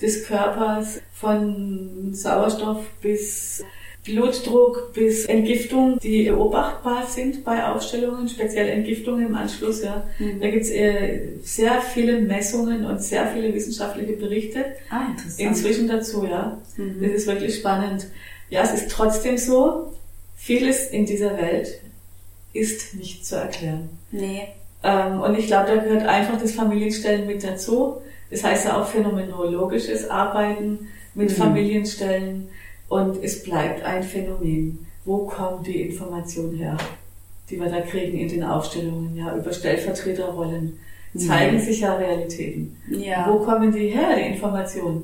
des 0.02 0.26
Körpers 0.26 1.02
von 1.14 2.14
Sauerstoff 2.14 2.86
bis 3.02 3.64
Blutdruck 4.08 4.94
bis 4.94 5.26
Entgiftung, 5.26 6.00
die 6.00 6.24
beobachtbar 6.24 7.06
sind 7.06 7.44
bei 7.44 7.66
Aufstellungen, 7.66 8.30
speziell 8.30 8.70
Entgiftung 8.70 9.20
im 9.20 9.36
Anschluss. 9.36 9.84
Ja. 9.84 10.08
Mhm. 10.18 10.40
Da 10.40 10.50
gibt 10.50 10.64
es 10.64 10.72
äh, 10.72 11.20
sehr 11.44 11.82
viele 11.82 12.22
Messungen 12.22 12.86
und 12.86 13.02
sehr 13.02 13.28
viele 13.28 13.54
wissenschaftliche 13.54 14.14
Berichte 14.14 14.64
ah, 14.90 15.08
inzwischen 15.38 15.88
dazu. 15.88 16.26
Ja. 16.26 16.58
Mhm. 16.78 17.02
Das 17.02 17.12
ist 17.12 17.28
wirklich 17.28 17.56
spannend. 17.56 18.08
Ja, 18.50 18.62
es 18.64 18.74
ist 18.74 18.92
trotzdem 18.92 19.38
so, 19.38 19.94
vieles 20.36 20.90
in 20.90 21.06
dieser 21.06 21.38
Welt 21.38 21.82
ist 22.54 22.96
nicht 22.96 23.26
zu 23.26 23.36
erklären. 23.36 23.90
Nee. 24.12 24.48
Ähm, 24.84 25.22
und 25.22 25.38
ich 25.38 25.48
glaube, 25.48 25.68
da 25.68 25.84
gehört 25.84 26.06
einfach 26.06 26.40
das 26.40 26.54
Familienstellen 26.54 27.28
mit 27.28 27.44
dazu. 27.44 27.98
Das 28.30 28.44
heißt 28.44 28.66
ja 28.66 28.82
auch 28.82 28.88
phänomenologisches 28.88 30.10
Arbeiten 30.10 30.88
mit 31.14 31.30
mhm. 31.30 31.36
Familienstellen 31.36 32.50
und 32.90 33.24
es 33.24 33.44
bleibt 33.44 33.84
ein 33.84 34.04
Phänomen. 34.04 34.86
Wo 35.06 35.26
kommt 35.26 35.68
die 35.68 35.82
Information 35.82 36.56
her, 36.56 36.78
die 37.50 37.60
wir 37.60 37.70
da 37.70 37.82
kriegen 37.82 38.18
in 38.18 38.28
den 38.28 38.44
Aufstellungen, 38.44 39.16
ja, 39.16 39.36
über 39.36 39.54
Stellvertreterrollen? 39.54 40.80
Zeigen 41.16 41.56
mhm. 41.56 41.62
sich 41.62 41.80
ja 41.80 41.96
Realitäten. 41.96 42.78
Ja. 42.90 43.28
Wo 43.30 43.40
kommen 43.40 43.72
die 43.72 43.90
her, 43.90 44.16
die 44.16 44.34
Informationen? 44.34 45.04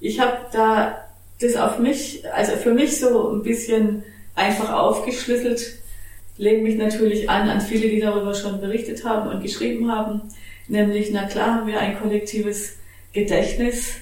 Ich 0.00 0.20
habe 0.20 0.36
da 0.52 1.05
das 1.40 1.56
auf 1.56 1.78
mich, 1.78 2.22
also 2.32 2.52
für 2.52 2.72
mich 2.72 2.98
so 2.98 3.30
ein 3.30 3.42
bisschen 3.42 4.02
einfach 4.34 4.72
aufgeschlüsselt, 4.72 5.78
lege 6.38 6.62
mich 6.62 6.76
natürlich 6.76 7.28
an 7.30 7.48
an 7.48 7.60
viele, 7.60 7.88
die 7.88 8.00
darüber 8.00 8.34
schon 8.34 8.60
berichtet 8.60 9.04
haben 9.04 9.30
und 9.30 9.42
geschrieben 9.42 9.90
haben. 9.90 10.22
Nämlich, 10.68 11.10
na 11.12 11.24
klar 11.24 11.54
haben 11.54 11.66
wir 11.66 11.78
ein 11.78 11.98
kollektives 11.98 12.76
Gedächtnis 13.12 13.96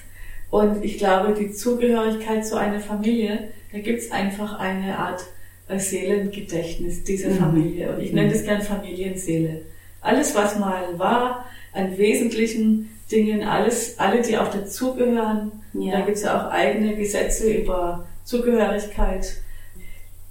und 0.49 0.83
ich 0.83 0.97
glaube, 0.97 1.33
die 1.33 1.51
Zugehörigkeit 1.51 2.45
zu 2.45 2.57
einer 2.57 2.79
Familie, 2.79 3.49
da 3.71 3.79
gibt 3.79 3.99
es 3.99 4.11
einfach 4.11 4.59
eine 4.59 4.97
Art 4.97 5.25
äh, 5.67 5.79
Seelengedächtnis 5.79 7.03
dieser 7.03 7.29
mhm. 7.29 7.37
Familie. 7.37 7.95
Und 7.95 8.01
ich 8.01 8.13
nenne 8.13 8.31
das 8.31 8.43
gern 8.43 8.61
Familienseele. 8.61 9.63
Alles, 10.05 10.35
was 10.35 10.57
mal 10.59 10.97
war, 10.97 11.45
an 11.73 11.97
wesentlichen 11.97 12.89
Dingen, 13.11 13.43
alles, 13.43 13.99
alle, 13.99 14.21
die 14.21 14.37
auch 14.37 14.49
dazugehören, 14.49 15.51
ja. 15.73 15.99
da 15.99 16.05
gibt 16.05 16.17
es 16.17 16.23
ja 16.23 16.39
auch 16.47 16.51
eigene 16.51 16.95
Gesetze 16.95 17.51
über 17.51 18.05
Zugehörigkeit. 18.23 19.37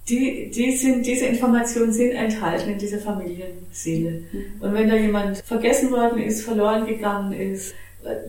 Die, 0.08 0.50
die 0.50 0.76
sind, 0.76 1.06
diese 1.06 1.26
Informationen 1.26 1.92
sind 1.92 2.12
enthalten 2.12 2.70
in 2.70 2.78
dieser 2.78 2.98
Familienseele. 2.98 4.22
Mhm. 4.32 4.44
Und 4.60 4.74
wenn 4.74 4.88
da 4.88 4.96
jemand 4.96 5.38
vergessen 5.38 5.90
worden 5.90 6.22
ist, 6.22 6.44
verloren 6.44 6.86
gegangen 6.86 7.32
ist, 7.32 7.74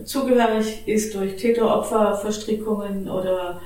zugehörig 0.04 0.86
ist 0.86 1.14
durch 1.14 1.36
Täter-Opfer-Verstrickungen 1.36 3.08
oder 3.10 3.60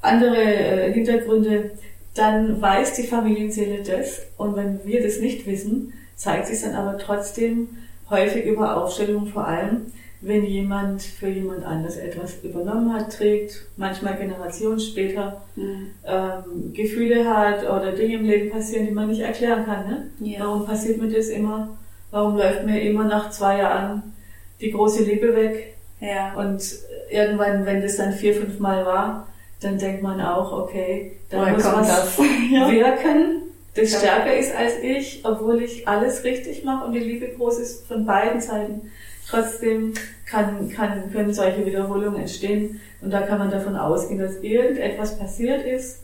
andere 0.00 0.36
äh, 0.36 0.92
Hintergründe, 0.92 1.72
dann 2.14 2.60
weiß 2.60 2.94
die 2.94 3.04
Familienseele 3.04 3.82
das. 3.82 4.22
Und 4.36 4.56
wenn 4.56 4.80
wir 4.84 5.02
das 5.02 5.20
nicht 5.20 5.46
wissen, 5.46 5.92
zeigt 6.20 6.46
sich 6.46 6.60
dann 6.60 6.74
aber 6.74 6.98
trotzdem 6.98 7.68
häufig 8.10 8.44
über 8.44 8.76
Aufstellungen 8.76 9.32
vor 9.32 9.46
allem, 9.46 9.92
wenn 10.20 10.44
jemand 10.44 11.00
für 11.00 11.28
jemand 11.28 11.64
anders 11.64 11.96
etwas 11.96 12.42
übernommen 12.42 12.92
hat, 12.92 13.10
trägt, 13.16 13.66
manchmal 13.78 14.18
Generationen 14.18 14.78
später 14.78 15.40
mhm. 15.56 15.92
ähm, 16.04 16.72
Gefühle 16.74 17.26
hat 17.26 17.62
oder 17.62 17.92
Dinge 17.92 18.16
im 18.16 18.24
Leben 18.24 18.50
passieren, 18.50 18.86
die 18.86 18.92
man 18.92 19.08
nicht 19.08 19.22
erklären 19.22 19.64
kann. 19.64 19.86
Ne? 19.88 20.10
Ja. 20.20 20.40
Warum 20.40 20.66
passiert 20.66 21.00
mir 21.00 21.08
das 21.08 21.28
immer? 21.28 21.78
Warum 22.10 22.36
läuft 22.36 22.66
mir 22.66 22.82
immer 22.82 23.04
nach 23.04 23.30
zwei 23.30 23.58
Jahren 23.58 24.12
die 24.60 24.70
große 24.70 25.04
Liebe 25.04 25.34
weg. 25.34 25.76
Ja. 26.00 26.34
Und 26.34 26.62
irgendwann, 27.10 27.66
wenn 27.66 27.82
das 27.82 27.96
dann 27.96 28.12
vier, 28.12 28.34
fünf 28.34 28.58
Mal 28.58 28.84
war, 28.84 29.28
dann 29.60 29.78
denkt 29.78 30.02
man 30.02 30.20
auch, 30.20 30.52
okay, 30.52 31.18
da 31.28 31.50
muss 31.50 31.64
was 31.64 31.88
das? 31.88 32.18
wirken, 32.18 33.42
das 33.80 33.98
stärker 33.98 34.36
ist 34.36 34.54
als 34.54 34.74
ich, 34.82 35.20
obwohl 35.24 35.62
ich 35.62 35.88
alles 35.88 36.24
richtig 36.24 36.64
mache 36.64 36.86
und 36.86 36.92
die 36.92 37.00
Liebe 37.00 37.28
groß 37.28 37.58
ist 37.58 37.86
von 37.86 38.04
beiden 38.04 38.40
Seiten. 38.40 38.90
Trotzdem 39.28 39.94
kann, 40.26 40.68
kann, 40.70 41.10
können 41.12 41.32
solche 41.32 41.64
Wiederholungen 41.64 42.20
entstehen 42.20 42.80
und 43.00 43.10
da 43.10 43.22
kann 43.22 43.38
man 43.38 43.50
davon 43.50 43.76
ausgehen, 43.76 44.18
dass 44.18 44.36
irgendetwas 44.42 45.18
passiert 45.18 45.64
ist, 45.64 46.02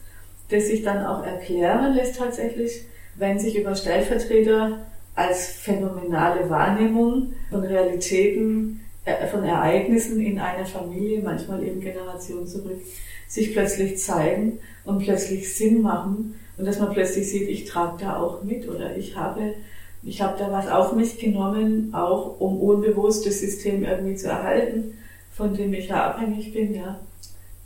das 0.50 0.68
sich 0.68 0.82
dann 0.82 1.04
auch 1.04 1.24
erklären 1.24 1.94
lässt 1.94 2.16
tatsächlich, 2.16 2.84
wenn 3.16 3.38
sich 3.38 3.58
über 3.58 3.74
Stellvertreter 3.74 4.86
als 5.14 5.48
phänomenale 5.48 6.48
Wahrnehmung 6.48 7.32
von 7.50 7.64
Realitäten, 7.64 8.80
äh, 9.04 9.26
von 9.26 9.42
Ereignissen 9.42 10.20
in 10.20 10.38
einer 10.38 10.66
Familie, 10.66 11.20
manchmal 11.22 11.64
eben 11.64 11.80
Generationen 11.80 12.46
zurück, 12.46 12.80
sich 13.26 13.52
plötzlich 13.52 13.98
zeigen 13.98 14.60
und 14.84 15.02
plötzlich 15.02 15.52
Sinn 15.52 15.82
machen 15.82 16.34
und 16.56 16.66
dass 16.66 16.78
man 16.78 16.92
plötzlich 16.92 17.28
sieht, 17.28 17.48
ich 17.48 17.64
trage 17.64 18.04
da 18.04 18.16
auch 18.16 18.42
mit 18.42 18.68
oder 18.68 18.96
ich 18.96 19.16
habe, 19.16 19.54
ich 20.02 20.22
habe 20.22 20.38
da 20.38 20.50
was 20.52 20.68
auf 20.68 20.94
mich 20.94 21.18
genommen, 21.18 21.92
auch 21.92 22.40
um 22.40 22.60
unbewusst 22.60 23.26
das 23.26 23.40
System 23.40 23.84
irgendwie 23.84 24.16
zu 24.16 24.28
erhalten, 24.28 24.98
von 25.34 25.54
dem 25.54 25.74
ich 25.74 25.88
ja 25.88 26.10
abhängig 26.10 26.52
bin, 26.52 26.74
ja. 26.74 27.00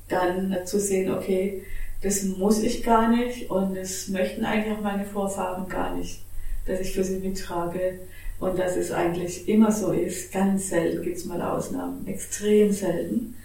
Dann 0.08 0.56
zu 0.64 0.80
sehen, 0.80 1.12
okay, 1.12 1.62
das 2.02 2.24
muss 2.24 2.62
ich 2.62 2.82
gar 2.82 3.08
nicht 3.08 3.48
und 3.50 3.76
das 3.76 4.08
möchten 4.08 4.44
eigentlich 4.44 4.76
auch 4.76 4.82
meine 4.82 5.04
Vorfahren 5.04 5.68
gar 5.68 5.94
nicht 5.94 6.20
dass 6.66 6.80
ich 6.80 6.92
für 6.92 7.04
sie 7.04 7.18
mittrage 7.18 8.00
und 8.38 8.58
dass 8.58 8.76
es 8.76 8.90
eigentlich 8.90 9.48
immer 9.48 9.72
so 9.72 9.92
ist, 9.92 10.32
ganz 10.32 10.70
selten 10.70 11.02
gibt 11.02 11.18
es 11.18 11.24
mal 11.24 11.42
Ausnahmen, 11.42 12.06
extrem 12.06 12.72
selten, 12.72 13.36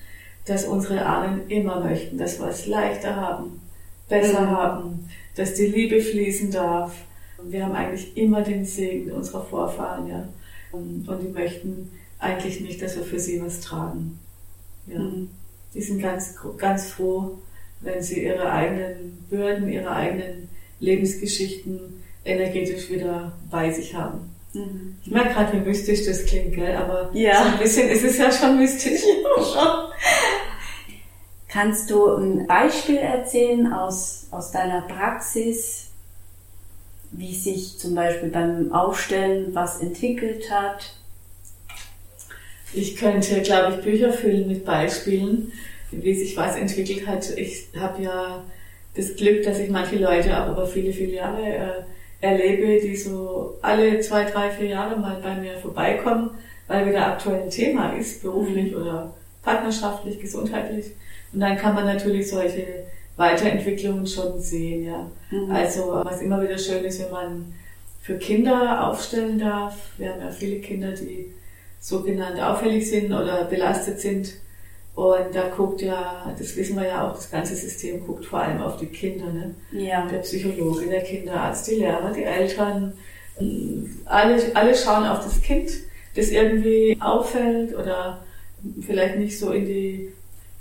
dass 0.46 0.66
unsere 0.66 1.06
Ahnen 1.06 1.50
immer 1.50 1.82
möchten, 1.82 2.18
dass 2.18 2.40
wir 2.40 2.48
es 2.48 2.68
leichter 2.68 3.16
haben, 3.16 3.62
besser 4.08 4.42
mhm. 4.42 4.50
haben, 4.52 5.10
dass 5.36 5.54
die 5.54 5.68
Liebe 5.68 6.02
fließen 6.02 6.52
darf. 6.52 6.96
Wir 7.44 7.66
haben 7.66 7.76
eigentlich 7.76 8.16
immer 8.18 8.42
den 8.42 8.66
Segen 8.66 9.12
unserer 9.12 9.46
Vorfahren, 9.46 10.08
ja. 10.08 10.28
Und 10.72 11.08
die 11.22 11.28
möchten 11.30 11.92
eigentlich 12.20 12.62
nicht, 12.62 12.82
dass 12.82 12.96
wir 12.96 13.04
für 13.04 13.20
sie 13.20 13.42
was 13.42 13.62
tragen. 13.62 14.20
Ja. 14.88 15.00
Mhm. 15.00 15.30
Die 15.74 15.82
sind 15.82 16.02
ganz, 16.02 16.36
ganz 16.58 16.90
froh, 16.90 17.38
wenn 17.82 18.02
sie 18.02 18.24
ihre 18.24 18.50
eigenen 18.50 19.26
Bürden, 19.30 19.70
ihre 19.70 19.92
eigenen 19.92 20.50
Lebensgeschichten 20.80 22.04
energetisch 22.24 22.90
wieder 22.90 23.34
bei 23.52 23.72
sich 23.72 23.94
haben. 23.94 24.30
Mhm. 24.54 24.96
Ich 25.04 25.12
merke 25.12 25.34
gerade, 25.34 25.54
wie 25.54 25.68
mystisch 25.68 26.06
das 26.06 26.26
klingt, 26.26 26.56
gell? 26.56 26.76
aber 26.76 27.12
ja. 27.14 27.44
so 27.44 27.50
ein 27.50 27.60
bisschen 27.60 27.90
ist 27.90 28.04
es 28.04 28.18
ja 28.18 28.32
schon 28.32 28.58
mystisch. 28.58 29.02
Kannst 31.56 31.90
du 31.90 32.18
ein 32.18 32.48
Beispiel 32.48 32.98
erzählen 32.98 33.72
aus, 33.72 34.28
aus 34.30 34.52
deiner 34.52 34.82
Praxis, 34.82 35.90
wie 37.12 37.34
sich 37.34 37.78
zum 37.78 37.96
Beispiel 37.96 38.28
beim 38.28 38.74
Aufstellen 38.74 39.56
was 39.56 39.80
entwickelt 39.80 40.52
hat? 40.52 40.98
Ich 42.74 42.98
könnte, 42.98 43.42
glaube 43.42 43.76
ich, 43.76 43.86
Bücher 43.86 44.12
füllen 44.12 44.50
mit 44.50 44.66
Beispielen, 44.66 45.54
wie 45.92 46.14
sich 46.14 46.36
was 46.36 46.58
entwickelt 46.58 47.08
hat. 47.08 47.30
Ich 47.38 47.70
habe 47.80 48.04
ja 48.04 48.44
das 48.94 49.16
Glück, 49.16 49.44
dass 49.44 49.58
ich 49.58 49.70
manche 49.70 49.96
Leute 49.96 50.38
auch 50.38 50.52
über 50.52 50.68
viele, 50.68 50.92
viele 50.92 51.14
Jahre 51.14 51.42
äh, 51.42 51.84
erlebe, 52.20 52.86
die 52.86 52.98
so 52.98 53.58
alle 53.62 54.02
zwei, 54.02 54.26
drei, 54.26 54.52
vier 54.52 54.68
Jahre 54.68 55.00
mal 55.00 55.22
bei 55.24 55.36
mir 55.36 55.58
vorbeikommen, 55.60 56.32
weil 56.68 56.86
wieder 56.86 57.08
aktuell 57.08 57.44
ein 57.44 57.50
Thema 57.50 57.96
ist, 57.96 58.24
beruflich 58.24 58.76
oder 58.76 59.14
partnerschaftlich, 59.42 60.20
gesundheitlich. 60.20 60.88
Und 61.36 61.42
dann 61.42 61.58
kann 61.58 61.76
man 61.76 61.86
natürlich 61.86 62.30
solche 62.30 62.66
Weiterentwicklungen 63.18 64.08
schon 64.08 64.42
sehen, 64.42 64.86
ja. 64.86 65.12
Mhm. 65.30 65.52
Also, 65.52 66.02
was 66.04 66.22
immer 66.22 66.42
wieder 66.42 66.58
schön 66.58 66.84
ist, 66.84 67.04
wenn 67.04 67.12
man 67.12 67.54
für 68.02 68.18
Kinder 68.18 68.88
aufstellen 68.88 69.38
darf. 69.38 69.76
Wir 69.98 70.14
haben 70.14 70.22
ja 70.22 70.32
viele 70.32 70.60
Kinder, 70.60 70.92
die 70.94 71.32
sogenannt 71.80 72.40
auffällig 72.40 72.90
sind 72.90 73.12
oder 73.12 73.46
belastet 73.46 74.00
sind 74.00 74.34
und 74.96 75.36
da 75.36 75.50
guckt 75.50 75.82
ja, 75.82 76.34
das 76.40 76.56
wissen 76.56 76.78
wir 76.78 76.88
ja 76.88 77.08
auch, 77.08 77.16
das 77.16 77.30
ganze 77.30 77.54
System 77.54 78.06
guckt 78.08 78.26
vor 78.26 78.40
allem 78.40 78.62
auf 78.62 78.78
die 78.78 78.86
Kinder. 78.86 79.26
Ne? 79.26 79.54
Ja. 79.72 80.08
Der 80.08 80.20
Psychologe, 80.20 80.88
der 80.88 81.02
Kinderarzt, 81.02 81.68
die 81.70 81.76
Lehrer, 81.76 82.14
die 82.14 82.24
Eltern. 82.24 82.94
Alle, 84.06 84.42
alle 84.56 84.76
schauen 84.76 85.06
auf 85.06 85.20
das 85.20 85.42
Kind, 85.42 85.70
das 86.16 86.30
irgendwie 86.30 86.98
auffällt 87.02 87.76
oder 87.76 88.24
vielleicht 88.80 89.18
nicht 89.18 89.38
so 89.38 89.52
in 89.52 89.66
die 89.66 90.14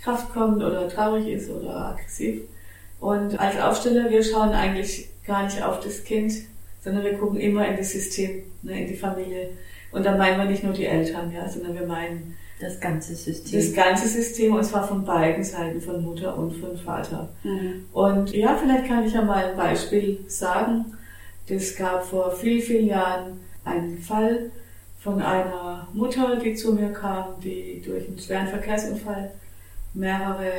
Kraft 0.05 0.33
kommt 0.33 0.63
oder 0.63 0.89
traurig 0.89 1.29
ist 1.29 1.51
oder 1.51 1.75
aggressiv. 1.77 2.43
Und 3.01 3.41
als 3.41 3.59
Aufsteller, 3.59 4.11
wir 4.11 4.23
schauen 4.23 4.51
eigentlich 4.51 5.09
gar 5.27 5.45
nicht 5.45 5.63
auf 5.63 5.81
das 5.81 6.05
Kind, 6.05 6.33
sondern 6.83 7.03
wir 7.03 7.15
gucken 7.15 7.41
immer 7.41 7.67
in 7.67 7.77
das 7.77 7.91
System, 7.93 8.43
ne, 8.63 8.83
in 8.83 8.89
die 8.89 8.97
Familie. 8.97 9.49
Und 9.91 10.05
da 10.05 10.17
meinen 10.17 10.39
wir 10.39 10.45
nicht 10.45 10.63
nur 10.63 10.75
die 10.75 10.85
Eltern, 10.85 11.33
ja, 11.33 11.49
sondern 11.49 11.75
wir 11.75 11.87
meinen 11.87 12.37
das 12.61 12.81
ganze 12.81 13.15
System. 13.15 13.59
Das 13.59 13.73
ganze 13.73 14.09
System 14.09 14.55
und 14.55 14.65
zwar 14.65 14.87
von 14.87 15.05
beiden 15.05 15.43
Seiten, 15.43 15.81
von 15.81 16.05
Mutter 16.05 16.37
und 16.37 16.53
von 16.53 16.77
Vater. 16.77 17.31
Mhm. 17.43 17.87
Und 17.93 18.35
ja, 18.35 18.57
vielleicht 18.57 18.87
kann 18.87 19.05
ich 19.05 19.15
ja 19.15 19.23
mal 19.23 19.45
ein 19.47 19.57
Beispiel 19.57 20.19
sagen. 20.27 20.97
Das 21.49 21.77
gab 21.77 22.05
vor 22.05 22.33
vielen, 22.33 22.63
vielen 22.63 22.87
Jahren 22.87 23.41
einen 23.65 23.99
Fall 23.99 24.51
von 25.01 25.21
einer 25.21 25.89
Mutter, 25.93 26.37
die 26.37 26.55
zu 26.55 26.75
mir 26.75 26.91
kam, 26.91 27.41
die 27.43 27.83
durch 27.85 28.09
einen 28.09 28.19
schweren 28.19 28.49
Verkehrsunfall 28.49 29.31
mehrere 29.95 30.51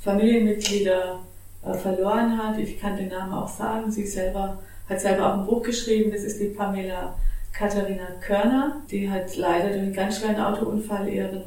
Familienmitglieder 0.00 1.20
äh, 1.64 1.74
verloren 1.74 2.36
hat. 2.38 2.58
Ich 2.58 2.80
kann 2.80 2.96
den 2.96 3.08
Namen 3.08 3.32
auch 3.32 3.48
sagen. 3.48 3.90
Sie 3.90 4.06
selber 4.06 4.58
hat 4.88 5.00
selber 5.00 5.26
auch 5.26 5.38
ein 5.38 5.46
Buch 5.46 5.62
geschrieben. 5.62 6.10
Das 6.10 6.22
ist 6.22 6.40
die 6.40 6.48
Pamela 6.48 7.14
Katharina 7.52 8.06
Körner. 8.20 8.82
Die 8.90 9.08
hat 9.08 9.36
leider 9.36 9.68
durch 9.68 9.82
einen 9.82 9.92
ganz 9.92 10.18
schweren 10.18 10.40
Autounfall 10.40 11.08
ihren 11.08 11.42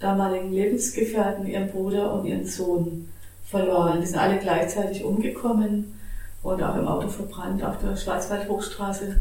damaligen 0.00 0.52
Lebensgefährten, 0.52 1.46
ihren 1.46 1.70
Bruder 1.70 2.12
und 2.14 2.26
ihren 2.26 2.46
Sohn 2.46 3.08
verloren. 3.44 4.00
Die 4.00 4.06
sind 4.06 4.18
alle 4.18 4.38
gleichzeitig 4.38 5.04
umgekommen 5.04 5.94
und 6.42 6.62
auch 6.62 6.76
im 6.76 6.88
Auto 6.88 7.08
verbrannt 7.08 7.62
auf 7.62 7.76
der 7.78 7.96
Schwarzwaldhochstraße. 7.96 9.20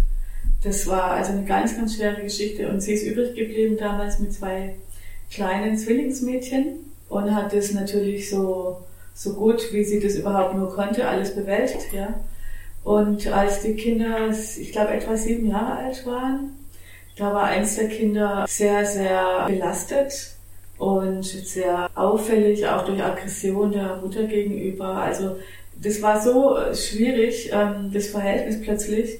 Das 0.63 0.87
war 0.87 1.11
also 1.11 1.33
eine 1.33 1.45
ganz, 1.45 1.75
ganz 1.75 1.95
schwere 1.95 2.21
Geschichte 2.21 2.69
und 2.69 2.81
sie 2.81 2.93
ist 2.93 3.03
übrig 3.03 3.35
geblieben 3.35 3.77
damals 3.77 4.19
mit 4.19 4.33
zwei 4.33 4.75
kleinen 5.29 5.77
Zwillingsmädchen 5.77 6.88
und 7.09 7.35
hat 7.35 7.53
das 7.53 7.71
natürlich 7.71 8.29
so 8.29 8.77
so 9.19 9.33
gut, 9.33 9.73
wie 9.73 9.83
sie 9.83 9.99
das 9.99 10.15
überhaupt 10.15 10.55
nur 10.55 10.73
konnte, 10.73 11.05
alles 11.05 11.35
bewältigt, 11.35 11.91
ja. 11.91 12.13
Und 12.85 13.27
als 13.27 13.61
die 13.61 13.73
Kinder, 13.75 14.29
ich 14.29 14.71
glaube, 14.71 14.91
etwa 14.91 15.17
sieben 15.17 15.49
Jahre 15.49 15.75
alt 15.77 16.05
waren, 16.05 16.51
da 17.17 17.33
war 17.33 17.43
eins 17.43 17.75
der 17.75 17.89
Kinder 17.89 18.45
sehr, 18.47 18.85
sehr 18.85 19.45
belastet 19.47 20.13
und 20.77 21.25
sehr 21.25 21.89
auffällig, 21.95 22.65
auch 22.65 22.85
durch 22.85 23.03
Aggression 23.03 23.73
der 23.73 23.97
Mutter 23.97 24.23
gegenüber. 24.23 24.87
Also 24.87 25.35
das 25.75 26.01
war 26.01 26.21
so 26.21 26.55
schwierig, 26.73 27.51
ähm, 27.51 27.91
das 27.93 28.07
Verhältnis 28.07 28.61
plötzlich, 28.61 29.19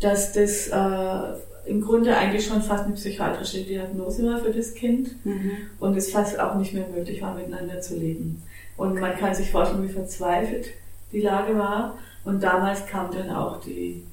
dass 0.00 0.34
das 0.34 0.68
äh, 0.68 1.38
im 1.68 1.82
Grunde 1.82 2.16
eigentlich 2.16 2.46
schon 2.46 2.62
fast 2.62 2.84
eine 2.84 2.94
psychiatrische 2.94 3.62
Diagnose 3.62 4.26
war 4.26 4.38
für 4.38 4.50
das 4.52 4.74
Kind 4.74 5.24
mhm. 5.24 5.52
und 5.80 5.96
es 5.96 6.10
fast 6.10 6.40
auch 6.40 6.54
nicht 6.54 6.72
mehr 6.72 6.86
möglich 6.88 7.20
war, 7.20 7.34
miteinander 7.34 7.80
zu 7.80 7.96
leben. 7.96 8.42
Und 8.76 8.98
man 9.00 9.16
kann 9.16 9.34
sich 9.34 9.50
vorstellen, 9.50 9.82
wie 9.82 9.92
verzweifelt 9.92 10.68
die 11.12 11.20
Lage 11.20 11.58
war. 11.58 11.98
Und 12.24 12.42
damals 12.42 12.86
kam 12.86 13.10
dann 13.12 13.30
auch 13.30 13.60
die 13.60 14.04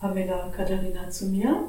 Pamela 0.00 0.52
Katharina 0.56 1.10
zu 1.10 1.26
mir. 1.26 1.64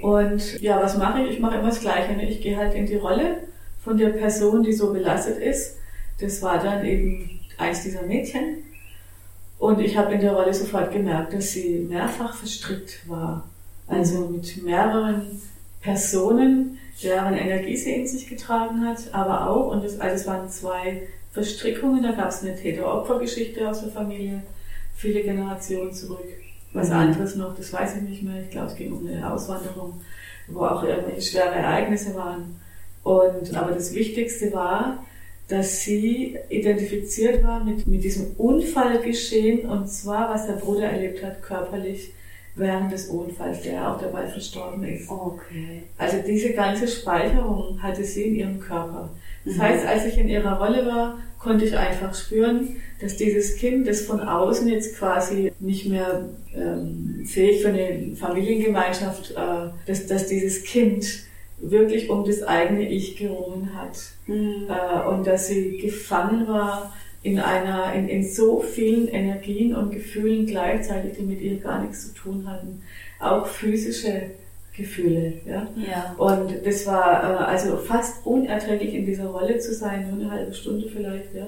Und 0.00 0.60
ja, 0.60 0.82
was 0.82 0.98
mache 0.98 1.22
ich? 1.22 1.34
Ich 1.34 1.40
mache 1.40 1.56
immer 1.56 1.68
das 1.68 1.80
Gleiche. 1.80 2.12
Ne? 2.14 2.28
Ich 2.28 2.40
gehe 2.42 2.56
halt 2.56 2.74
in 2.74 2.86
die 2.86 2.96
Rolle 2.96 3.44
von 3.82 3.96
der 3.96 4.10
Person, 4.10 4.62
die 4.62 4.72
so 4.72 4.92
belastet 4.92 5.38
ist. 5.38 5.76
Das 6.20 6.42
war 6.42 6.62
dann 6.62 6.84
eben 6.84 7.40
eins 7.58 7.82
dieser 7.82 8.02
Mädchen. 8.02 8.58
Und 9.58 9.80
ich 9.80 9.96
habe 9.96 10.14
in 10.14 10.20
der 10.20 10.32
Rolle 10.32 10.52
sofort 10.52 10.92
gemerkt, 10.92 11.32
dass 11.32 11.52
sie 11.52 11.86
mehrfach 11.88 12.34
verstrickt 12.34 13.08
war. 13.08 13.48
Also 13.86 14.26
mit 14.26 14.62
mehreren 14.62 15.40
Personen, 15.80 16.78
deren 17.02 17.34
Energie 17.34 17.76
sie 17.76 17.92
in 17.92 18.06
sich 18.06 18.28
getragen 18.28 18.86
hat, 18.86 19.12
aber 19.12 19.50
auch, 19.50 19.72
und 19.72 19.84
das, 19.84 19.98
also 19.98 20.14
es 20.14 20.26
waren 20.26 20.48
zwei 20.48 21.02
Verstrickungen. 21.32 22.02
Da 22.02 22.12
gab 22.12 22.28
es 22.28 22.42
eine 22.42 22.56
Täter-Opfer-Geschichte 22.56 23.68
aus 23.68 23.82
der 23.82 23.90
Familie, 23.90 24.42
viele 24.96 25.22
Generationen 25.22 25.92
zurück. 25.92 26.26
Was 26.72 26.88
mhm. 26.88 26.94
anderes 26.94 27.36
noch, 27.36 27.56
das 27.56 27.72
weiß 27.72 27.96
ich 27.96 28.02
nicht 28.02 28.22
mehr. 28.22 28.42
Ich 28.42 28.50
glaube, 28.50 28.68
es 28.68 28.76
ging 28.76 28.92
um 28.92 29.06
eine 29.06 29.30
Auswanderung, 29.30 30.00
wo 30.48 30.60
auch 30.60 30.82
irgendwelche 30.84 31.22
schwere 31.22 31.54
Ereignisse 31.54 32.14
waren. 32.14 32.60
Und, 33.02 33.54
aber 33.56 33.72
das 33.72 33.94
Wichtigste 33.94 34.52
war, 34.52 35.04
dass 35.48 35.82
sie 35.82 36.38
identifiziert 36.48 37.44
war 37.44 37.62
mit, 37.64 37.86
mit 37.86 38.04
diesem 38.04 38.32
Unfallgeschehen 38.38 39.68
und 39.68 39.88
zwar, 39.88 40.32
was 40.32 40.46
der 40.46 40.54
Bruder 40.54 40.84
erlebt 40.84 41.22
hat, 41.22 41.42
körperlich 41.42 42.12
während 42.54 42.92
des 42.92 43.06
Unfalls, 43.06 43.62
der 43.62 43.90
auch 43.90 44.00
dabei 44.00 44.26
verstorben 44.26 44.84
ist. 44.84 45.08
Okay. 45.08 45.84
Also 45.96 46.18
diese 46.26 46.52
ganze 46.52 46.86
Speicherung 46.86 47.82
hatte 47.82 48.04
sie 48.04 48.24
in 48.24 48.34
ihrem 48.34 48.60
Körper. 48.60 49.10
Das 49.44 49.56
mhm. 49.56 49.62
heißt, 49.62 49.86
als 49.86 50.06
ich 50.06 50.18
in 50.18 50.28
ihrer 50.28 50.58
Rolle 50.58 50.86
war, 50.86 51.18
konnte 51.38 51.64
ich 51.64 51.76
einfach 51.76 52.14
spüren, 52.14 52.76
dass 53.00 53.16
dieses 53.16 53.56
Kind, 53.56 53.88
das 53.88 54.02
von 54.02 54.20
außen 54.20 54.68
jetzt 54.68 54.96
quasi 54.96 55.52
nicht 55.58 55.88
mehr 55.88 56.28
ähm, 56.54 57.24
fähig 57.26 57.62
für 57.62 57.68
eine 57.68 58.14
Familiengemeinschaft, 58.14 59.32
äh, 59.32 59.70
dass, 59.86 60.06
dass 60.06 60.28
dieses 60.28 60.62
Kind 60.64 61.24
wirklich 61.58 62.10
um 62.10 62.24
das 62.24 62.42
eigene 62.42 62.88
Ich 62.88 63.16
gerungen 63.16 63.70
hat 63.74 63.96
mhm. 64.26 64.68
äh, 64.68 65.08
und 65.08 65.26
dass 65.26 65.48
sie 65.48 65.78
gefangen 65.78 66.46
war 66.46 66.92
in 67.22 67.38
einer, 67.38 67.92
in, 67.94 68.08
in 68.08 68.28
so 68.28 68.60
vielen 68.60 69.08
Energien 69.08 69.74
und 69.74 69.92
Gefühlen 69.92 70.46
gleichzeitig, 70.46 71.16
die 71.18 71.22
mit 71.22 71.40
ihr 71.40 71.58
gar 71.58 71.82
nichts 71.82 72.08
zu 72.08 72.14
tun 72.14 72.48
hatten. 72.48 72.82
Auch 73.20 73.46
physische 73.46 74.30
Gefühle. 74.76 75.34
Ja? 75.46 75.68
ja. 75.76 76.14
Und 76.18 76.66
das 76.66 76.86
war 76.86 77.22
äh, 77.22 77.44
also 77.44 77.76
fast 77.76 78.26
unerträglich 78.26 78.94
in 78.94 79.06
dieser 79.06 79.26
Rolle 79.26 79.58
zu 79.58 79.74
sein, 79.74 80.10
nur 80.10 80.20
eine 80.20 80.30
halbe 80.30 80.54
Stunde 80.54 80.88
vielleicht. 80.88 81.34
Ja? 81.34 81.46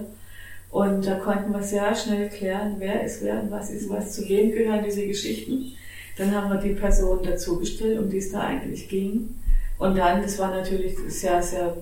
Und 0.70 1.06
da 1.06 1.16
konnten 1.16 1.52
wir 1.52 1.62
sehr 1.62 1.94
schnell 1.94 2.28
klären, 2.28 2.76
wer 2.78 3.02
ist 3.02 3.22
wer 3.22 3.40
und 3.40 3.50
was 3.50 3.70
ist 3.70 3.88
was, 3.88 4.12
zu 4.12 4.28
wem 4.28 4.52
gehören 4.52 4.84
diese 4.84 5.06
Geschichten. 5.06 5.72
Dann 6.18 6.34
haben 6.34 6.50
wir 6.50 6.60
die 6.60 6.78
Person 6.78 7.22
dazugestellt, 7.24 7.98
um 7.98 8.10
die 8.10 8.18
es 8.18 8.30
da 8.30 8.40
eigentlich 8.40 8.88
ging. 8.88 9.34
Und 9.78 9.96
dann, 9.96 10.22
das 10.22 10.38
war 10.38 10.50
natürlich 10.50 10.96
sehr, 11.08 11.42
sehr 11.42 11.76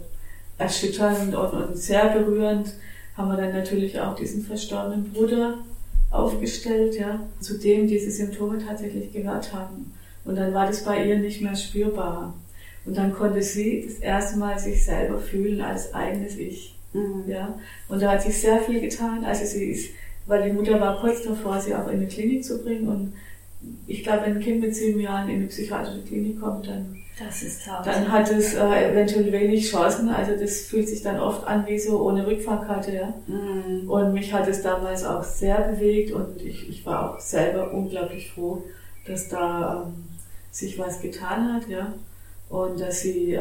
erschütternd 0.56 1.34
und, 1.34 1.50
und 1.52 1.76
sehr 1.76 2.08
berührend, 2.10 2.72
haben 3.16 3.28
wir 3.28 3.36
dann 3.36 3.52
natürlich 3.52 4.00
auch 4.00 4.14
diesen 4.14 4.42
verstorbenen 4.42 5.12
Bruder 5.12 5.58
aufgestellt, 6.10 6.94
ja, 6.98 7.20
zu 7.40 7.58
dem 7.58 7.86
diese 7.86 8.10
Symptome 8.10 8.58
tatsächlich 8.58 9.12
gehört 9.12 9.52
haben. 9.52 9.92
Und 10.24 10.36
dann 10.36 10.54
war 10.54 10.66
das 10.66 10.84
bei 10.84 11.04
ihr 11.04 11.18
nicht 11.18 11.40
mehr 11.40 11.56
spürbar. 11.56 12.34
Und 12.84 12.96
dann 12.96 13.12
konnte 13.12 13.42
sie 13.42 13.84
das 13.86 13.98
erste 13.98 14.38
Mal 14.38 14.58
sich 14.58 14.84
selber 14.84 15.18
fühlen 15.18 15.60
als 15.60 15.94
eigenes 15.94 16.36
Ich. 16.36 16.76
Mhm. 16.92 17.24
Ja? 17.26 17.58
Und 17.88 18.02
da 18.02 18.12
hat 18.12 18.22
sich 18.22 18.40
sehr 18.40 18.60
viel 18.60 18.80
getan. 18.80 19.24
Also 19.24 19.44
sie 19.44 19.64
ist, 19.66 19.90
weil 20.26 20.48
die 20.48 20.52
Mutter 20.52 20.80
war 20.80 21.00
kurz 21.00 21.22
davor, 21.22 21.60
sie 21.60 21.74
auch 21.74 21.86
in 21.88 21.98
eine 21.98 22.06
Klinik 22.06 22.44
zu 22.44 22.62
bringen. 22.62 22.88
Und 22.88 23.12
ich 23.86 24.02
glaube, 24.02 24.26
wenn 24.26 24.36
ein 24.36 24.42
Kind 24.42 24.60
mit 24.60 24.74
sieben 24.74 25.00
Jahren 25.00 25.28
in 25.28 25.36
eine 25.36 25.46
psychiatrische 25.46 26.02
Klinik 26.02 26.40
kommt, 26.40 26.66
dann, 26.66 26.96
dann 27.84 28.10
hat 28.10 28.30
es 28.30 28.54
äh, 28.54 28.90
eventuell 28.90 29.32
wenig 29.32 29.70
Chancen. 29.70 30.08
Also 30.08 30.32
das 30.40 30.62
fühlt 30.62 30.88
sich 30.88 31.02
dann 31.02 31.18
oft 31.20 31.46
an 31.46 31.66
wie 31.66 31.78
so 31.78 32.00
ohne 32.02 32.26
Rückfahrkarte. 32.26 32.92
Ja? 32.92 33.14
Mhm. 33.26 33.90
Und 33.90 34.12
mich 34.12 34.32
hat 34.32 34.48
es 34.48 34.62
damals 34.62 35.04
auch 35.04 35.24
sehr 35.24 35.60
bewegt 35.60 36.12
und 36.12 36.40
ich, 36.42 36.68
ich 36.68 36.86
war 36.86 37.10
auch 37.10 37.20
selber 37.20 37.72
unglaublich 37.72 38.30
froh, 38.32 38.62
dass 39.06 39.28
da 39.28 39.84
ähm, 39.86 40.04
sich 40.52 40.78
was 40.78 41.00
getan 41.00 41.54
hat, 41.54 41.68
ja, 41.68 41.92
und 42.48 42.78
dass 42.78 43.00
sie, 43.00 43.34
äh, 43.34 43.40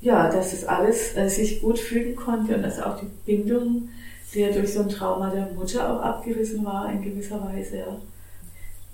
ja, 0.00 0.30
dass 0.30 0.52
das 0.52 0.64
alles 0.64 1.16
äh, 1.16 1.28
sich 1.28 1.60
gut 1.60 1.78
fügen 1.78 2.14
konnte 2.16 2.54
und 2.54 2.62
dass 2.62 2.80
auch 2.80 2.98
die 3.00 3.10
Bindung, 3.26 3.88
die 4.32 4.40
ja 4.40 4.50
durch 4.50 4.72
so 4.72 4.80
ein 4.80 4.88
Trauma 4.88 5.30
der 5.30 5.50
Mutter 5.52 5.92
auch 5.92 6.00
abgerissen 6.00 6.64
war 6.64 6.90
in 6.90 7.02
gewisser 7.02 7.44
Weise, 7.44 7.78
ja, 7.78 8.00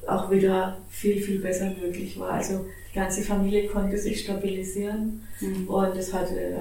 auch 0.07 0.31
wieder 0.31 0.79
viel, 0.89 1.21
viel 1.21 1.41
besser 1.41 1.71
möglich 1.81 2.19
war. 2.19 2.33
Also 2.33 2.65
die 2.91 2.99
ganze 2.99 3.23
Familie 3.23 3.69
konnte 3.69 3.97
sich 3.99 4.21
stabilisieren 4.21 5.23
mhm. 5.41 5.69
und 5.69 5.97
es 5.97 6.13
hatte, 6.13 6.39
äh, 6.39 6.55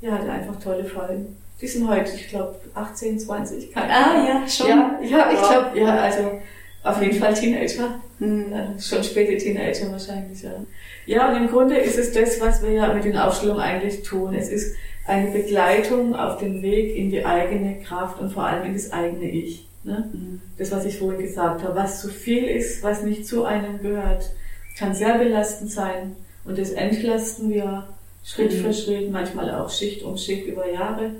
ja, 0.00 0.12
hatte 0.12 0.30
einfach 0.30 0.60
tolle 0.60 0.84
Folgen. 0.84 1.36
Die 1.60 1.68
sind 1.68 1.88
heute, 1.88 2.10
ich 2.16 2.28
glaube, 2.28 2.56
18, 2.74 3.20
20, 3.20 3.72
keine 3.72 3.94
Ahnung. 3.94 4.26
Ah, 4.26 4.28
ja, 4.28 4.48
schon. 4.48 4.68
Ja, 4.68 4.98
ja 5.02 5.32
ich 5.32 5.38
glaube, 5.38 5.78
ja, 5.78 5.96
also 6.00 6.40
auf 6.82 7.00
jeden 7.00 7.16
Fall 7.16 7.34
Teenager. 7.34 8.00
Mhm. 8.18 8.52
Schon 8.80 9.04
späte 9.04 9.36
Teenager 9.36 9.92
wahrscheinlich, 9.92 10.42
ja. 10.42 10.52
Ja, 11.06 11.30
und 11.30 11.36
im 11.36 11.48
Grunde 11.48 11.76
ist 11.76 11.98
es 11.98 12.12
das, 12.12 12.40
was 12.40 12.62
wir 12.62 12.70
ja 12.70 12.92
mit 12.92 13.04
den 13.04 13.16
Aufstellungen 13.16 13.60
eigentlich 13.60 14.02
tun. 14.02 14.34
Es 14.34 14.48
ist 14.48 14.76
eine 15.06 15.30
Begleitung 15.30 16.14
auf 16.14 16.38
dem 16.38 16.62
Weg 16.62 16.96
in 16.96 17.10
die 17.10 17.24
eigene 17.24 17.80
Kraft 17.80 18.20
und 18.20 18.32
vor 18.32 18.44
allem 18.44 18.64
in 18.66 18.74
das 18.74 18.92
eigene 18.92 19.28
Ich. 19.28 19.66
Ne? 19.84 20.10
Mhm. 20.12 20.40
Das, 20.58 20.70
was 20.70 20.84
ich 20.84 20.98
vorhin 20.98 21.20
gesagt 21.20 21.62
habe. 21.62 21.74
Was 21.74 22.00
zu 22.00 22.08
viel 22.08 22.44
ist, 22.44 22.82
was 22.82 23.02
nicht 23.02 23.26
zu 23.26 23.44
einem 23.44 23.80
gehört, 23.82 24.30
kann 24.76 24.94
sehr 24.94 25.18
belastend 25.18 25.70
sein. 25.70 26.16
Und 26.44 26.58
das 26.58 26.70
entlasten 26.70 27.50
wir 27.50 27.88
Schritt 28.24 28.52
mhm. 28.52 28.64
für 28.64 28.72
Schritt, 28.72 29.10
manchmal 29.10 29.54
auch 29.54 29.70
Schicht 29.70 30.02
um 30.02 30.16
Schicht 30.16 30.46
über 30.46 30.68
Jahre. 30.68 31.10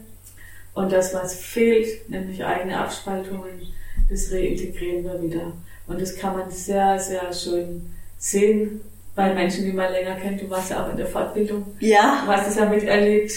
Und 0.75 0.93
das, 0.93 1.13
was 1.15 1.35
fehlt, 1.35 2.09
nämlich 2.09 2.45
eigene 2.45 2.79
Abspaltungen, 2.79 3.61
das 4.09 4.33
reintegrieren 4.33 5.05
wir 5.05 5.23
wieder. 5.23 5.53
Und 5.87 6.01
das 6.01 6.17
kann 6.17 6.39
man 6.39 6.51
sehr, 6.51 6.99
sehr 6.99 7.33
schön 7.33 7.93
sehen 8.19 8.81
bei 9.15 9.35
Menschen, 9.35 9.65
die 9.65 9.73
man 9.73 9.93
länger 9.93 10.15
kennt. 10.15 10.41
Du 10.41 10.49
warst 10.49 10.71
ja 10.71 10.85
auch 10.85 10.91
in 10.91 10.97
der 10.97 11.07
Fortbildung. 11.07 11.67
Ja. 11.81 12.23
Du 12.25 12.33
hast 12.33 12.49
es 12.49 12.57
ja 12.57 12.65
miterlebt. 12.65 13.33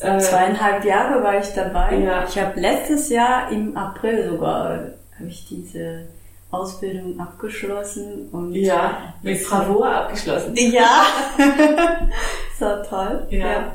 Äh, 0.00 0.18
Zweieinhalb 0.18 0.84
Jahre 0.84 1.22
war 1.22 1.38
ich 1.38 1.48
dabei. 1.54 1.96
Ja. 1.98 2.26
Ich 2.26 2.38
habe 2.38 2.58
letztes 2.58 3.10
Jahr 3.10 3.52
im 3.52 3.76
April 3.76 4.28
sogar 4.28 4.92
habe 5.18 5.28
ich 5.28 5.46
diese 5.48 6.06
Ausbildung 6.52 7.18
abgeschlossen 7.18 8.28
und 8.30 8.54
ja 8.54 9.14
mit 9.22 9.42
Bravour 9.42 9.90
abgeschlossen. 9.90 10.54
Ja, 10.54 11.06
so 12.58 12.66
toll. 12.88 13.26
Ja. 13.30 13.38
ja. 13.38 13.72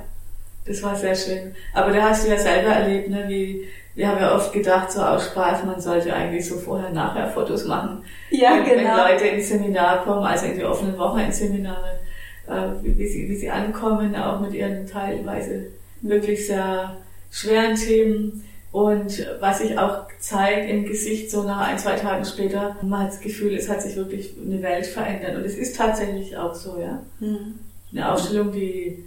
das 0.65 0.81
war 0.83 0.95
sehr 0.95 1.15
schön. 1.15 1.55
Aber 1.73 1.91
da 1.91 2.03
hast 2.03 2.25
du 2.25 2.29
ja 2.29 2.37
selber 2.37 2.69
erlebt, 2.69 3.09
ne, 3.09 3.25
wie 3.27 3.67
wir 3.97 4.07
haben 4.07 4.21
ja 4.21 4.35
oft 4.35 4.53
gedacht, 4.53 4.91
so 4.91 5.01
aus 5.01 5.25
Spaß, 5.25 5.63
man 5.63 5.81
sollte 5.81 6.13
eigentlich 6.13 6.47
so 6.47 6.55
vorher-nachher 6.57 7.29
Fotos 7.29 7.65
machen. 7.65 8.03
Ja, 8.29 8.51
wenn, 8.51 8.77
genau. 8.77 8.95
Wenn 8.95 9.11
Leute 9.11 9.25
ins 9.25 9.49
Seminar 9.49 10.03
kommen, 10.03 10.23
also 10.23 10.45
in 10.45 10.55
die 10.55 10.63
offenen 10.63 10.95
Wochenendseminare, 10.99 11.99
äh, 12.47 12.83
wie, 12.83 12.95
wie, 12.95 13.07
sie, 13.07 13.27
wie 13.27 13.35
sie 13.35 13.49
ankommen, 13.49 14.15
auch 14.15 14.39
mit 14.39 14.53
ihren 14.53 14.85
teilweise 14.85 15.71
wirklich 16.01 16.45
sehr 16.45 16.95
schweren 17.31 17.75
Themen. 17.75 18.46
Und 18.71 19.25
was 19.39 19.59
sich 19.59 19.77
auch 19.77 20.05
zeigt 20.19 20.69
im 20.69 20.85
Gesicht 20.85 21.31
so 21.31 21.43
nach 21.43 21.67
ein, 21.67 21.79
zwei 21.79 21.95
Tagen 21.95 22.25
später, 22.25 22.75
man 22.81 23.03
hat 23.03 23.09
das 23.09 23.21
Gefühl, 23.21 23.55
es 23.55 23.69
hat 23.69 23.81
sich 23.81 23.95
wirklich 23.95 24.33
eine 24.43 24.61
Welt 24.61 24.85
verändert. 24.85 25.35
Und 25.35 25.45
es 25.45 25.55
ist 25.55 25.75
tatsächlich 25.75 26.37
auch 26.37 26.53
so, 26.53 26.79
ja. 26.79 27.01
Mhm. 27.19 27.55
Eine 27.91 28.11
Ausstellung, 28.11 28.51
die, 28.51 29.05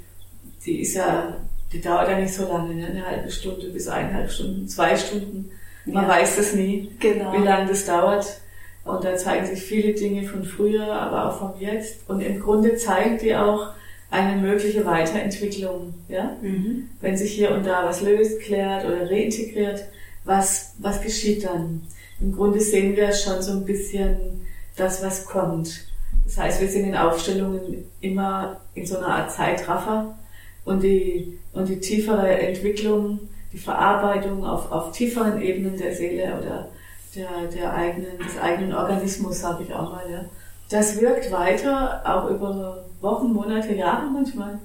die 0.65 0.81
ist 0.81 0.95
ja 0.95 1.37
die 1.73 1.81
dauert 1.81 2.09
ja 2.09 2.19
nicht 2.19 2.35
so 2.35 2.49
lange, 2.49 2.75
ne? 2.75 2.87
eine 2.87 3.07
halbe 3.07 3.31
Stunde 3.31 3.69
bis 3.69 3.87
eineinhalb 3.87 4.31
Stunden, 4.31 4.69
zwei 4.69 4.97
Stunden. 4.97 5.51
Man 5.85 6.05
ja. 6.05 6.09
weiß 6.09 6.39
es 6.39 6.55
nie, 6.55 6.91
genau. 6.99 7.33
wie 7.33 7.45
lange 7.45 7.69
das 7.69 7.87
dauert. 7.87 8.41
Und 8.85 9.05
da 9.05 9.17
zeigen 9.17 9.47
sich 9.47 9.63
viele 9.63 9.93
Dinge 9.93 10.27
von 10.27 10.45
früher, 10.45 10.93
aber 10.93 11.29
auch 11.29 11.39
von 11.39 11.61
jetzt. 11.61 12.09
Und 12.09 12.21
im 12.21 12.41
Grunde 12.41 12.77
zeigen 12.77 13.19
die 13.19 13.37
auch 13.37 13.69
eine 14.11 14.41
mögliche 14.41 14.85
Weiterentwicklung. 14.85 15.95
Ja? 16.09 16.37
Mhm. 16.43 16.89
Wenn 17.01 17.17
sich 17.17 17.33
hier 17.33 17.53
und 17.53 17.65
da 17.65 17.85
was 17.85 18.03
löst, 18.03 18.41
klärt 18.41 18.85
oder 18.85 19.11
reintegriert, 19.11 19.85
was, 20.25 20.75
was 20.79 21.01
geschieht 21.01 21.45
dann? 21.45 21.83
Im 22.21 22.33
Grunde 22.33 22.61
sehen 22.61 22.97
wir 22.97 23.13
schon 23.13 23.41
so 23.41 23.53
ein 23.53 23.65
bisschen 23.65 24.47
das, 24.77 25.03
was 25.03 25.25
kommt. 25.25 25.87
Das 26.25 26.39
heißt, 26.39 26.61
wir 26.61 26.69
sind 26.69 26.85
in 26.85 26.97
Aufstellungen 26.97 27.85
immer 28.01 28.61
in 28.75 28.87
so 28.87 28.99
einer 28.99 29.09
Art 29.09 29.33
Zeitraffer 29.33 30.19
und 30.65 30.83
die, 30.83 31.39
und 31.53 31.69
die 31.69 31.81
tiefere 31.81 32.29
Entwicklung, 32.39 33.21
die 33.53 33.59
Verarbeitung 33.59 34.45
auf, 34.45 34.71
auf 34.71 34.93
tieferen 34.93 35.41
Ebenen 35.41 35.77
der 35.77 35.95
Seele 35.95 36.39
oder 36.39 36.69
der, 37.15 37.49
der 37.53 37.75
eigenen, 37.75 38.19
des 38.19 38.39
eigenen 38.39 38.75
Organismus, 38.75 39.41
sage 39.41 39.65
ich 39.65 39.75
auch 39.75 39.91
mal, 39.93 40.05
ja. 40.11 40.25
Das 40.69 41.01
wirkt 41.01 41.33
weiter, 41.33 42.03
auch 42.05 42.31
über 42.31 42.85
Wochen, 43.01 43.33
Monate, 43.33 43.75
Jahre 43.75 44.11
manchmal. 44.11 44.59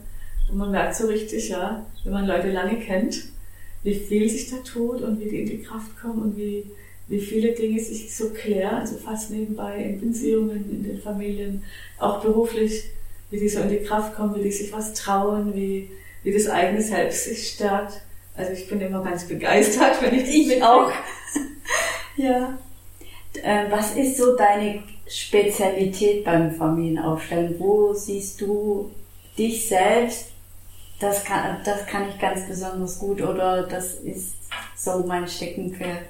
Und 0.50 0.58
man 0.58 0.72
merkt 0.72 0.96
so 0.96 1.08
richtig, 1.08 1.50
ja, 1.50 1.86
wenn 2.04 2.14
man 2.14 2.28
Leute 2.28 2.52
lange 2.52 2.80
kennt, 2.80 3.26
wie 3.84 3.96
viel 3.96 4.30
sich 4.30 4.50
da 4.50 4.58
tut 4.58 5.02
und 5.02 5.20
wie 5.20 5.30
die 5.30 5.42
in 5.42 5.50
die 5.50 5.64
Kraft 5.64 6.00
kommen 6.00 6.22
und 6.22 6.38
wie, 6.38 6.66
wie 7.08 7.20
viele 7.20 7.54
Dinge 7.54 7.80
sich 7.80 8.16
so 8.16 8.30
klären, 8.30 8.86
so 8.86 8.98
fast 8.98 9.32
nebenbei 9.32 9.78
in 9.78 10.02
Beziehungen, 10.02 10.70
in 10.72 10.84
den 10.84 11.00
Familien, 11.00 11.64
auch 12.00 12.22
beruflich 12.22 12.86
wie 13.30 13.40
die 13.40 13.50
so 13.50 13.60
in 13.60 13.70
die 13.70 13.84
Kraft 13.84 14.16
kommen, 14.16 14.36
wie 14.36 14.44
die 14.44 14.52
sich 14.52 14.72
was 14.72 14.94
trauen, 14.94 15.54
wie, 15.56 15.90
wie 16.24 16.34
das 16.34 16.48
eigene 16.48 16.82
Selbst 16.82 17.26
sich 17.26 17.50
stärkt. 17.50 18.02
Also 18.36 18.52
ich 18.52 18.68
bin 18.68 18.82
immer 18.82 19.04
ganz 19.04 19.26
begeistert, 19.26 20.02
wenn 20.02 20.16
ich 20.16 20.28
Ich 20.28 20.64
auch. 20.64 20.92
ja. 22.18 22.58
Äh, 23.42 23.66
was 23.70 23.96
ist 23.96 24.18
so 24.18 24.36
deine 24.36 24.84
Spezialität 25.08 26.24
beim 26.24 26.56
Familienaufstellen? 26.56 27.56
Wo 27.60 27.94
siehst 27.94 28.42
du 28.42 28.92
dich 29.38 29.68
selbst? 29.68 30.28
Das 31.00 31.24
kann, 31.24 31.58
das 31.66 31.86
kann 31.86 32.10
ich 32.10 32.20
ganz 32.20 32.48
besonders 32.48 33.00
gut 33.00 33.22
oder 33.22 33.64
das 33.64 33.96
ist 33.96 34.36
so 34.78 35.04
mein 35.06 35.28
Steckenpferd. 35.28 36.04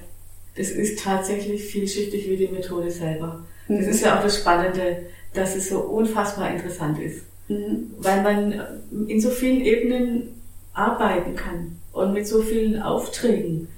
Es 0.54 0.70
ist 0.70 1.00
tatsächlich 1.02 1.62
vielschichtig 1.64 2.30
wie 2.30 2.36
die 2.36 2.48
Methode 2.48 2.90
selber. 2.90 3.44
Das 3.68 3.78
mhm. 3.78 3.88
ist 3.88 4.00
ja 4.02 4.18
auch 4.18 4.22
das 4.22 4.38
Spannende 4.38 5.06
dass 5.36 5.54
es 5.54 5.68
so 5.68 5.80
unfassbar 5.80 6.50
interessant 6.50 6.98
ist. 6.98 7.22
Mhm. 7.48 7.94
Weil 7.98 8.22
man 8.22 8.60
in 9.08 9.20
so 9.20 9.30
vielen 9.30 9.60
Ebenen 9.60 10.40
arbeiten 10.72 11.36
kann 11.36 11.78
und 11.92 12.12
mit 12.12 12.26
so 12.26 12.42
vielen 12.42 12.82
Aufträgen 12.82 13.68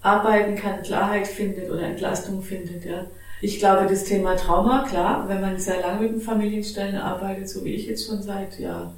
arbeiten 0.00 0.56
kann, 0.56 0.82
Klarheit 0.82 1.26
findet 1.26 1.70
oder 1.70 1.82
Entlastung 1.82 2.42
findet. 2.42 2.84
Ja. 2.84 3.06
Ich 3.40 3.58
glaube, 3.58 3.86
das 3.88 4.04
Thema 4.04 4.36
Trauma, 4.36 4.84
klar, 4.88 5.28
wenn 5.28 5.40
man 5.40 5.58
sehr 5.58 5.80
lange 5.80 6.02
mit 6.02 6.12
den 6.12 6.20
Familienstellen 6.20 6.96
arbeitet, 6.96 7.48
so 7.48 7.64
wie 7.64 7.74
ich 7.74 7.86
jetzt 7.86 8.06
schon 8.06 8.20
seit 8.20 8.58
ja, 8.58 8.92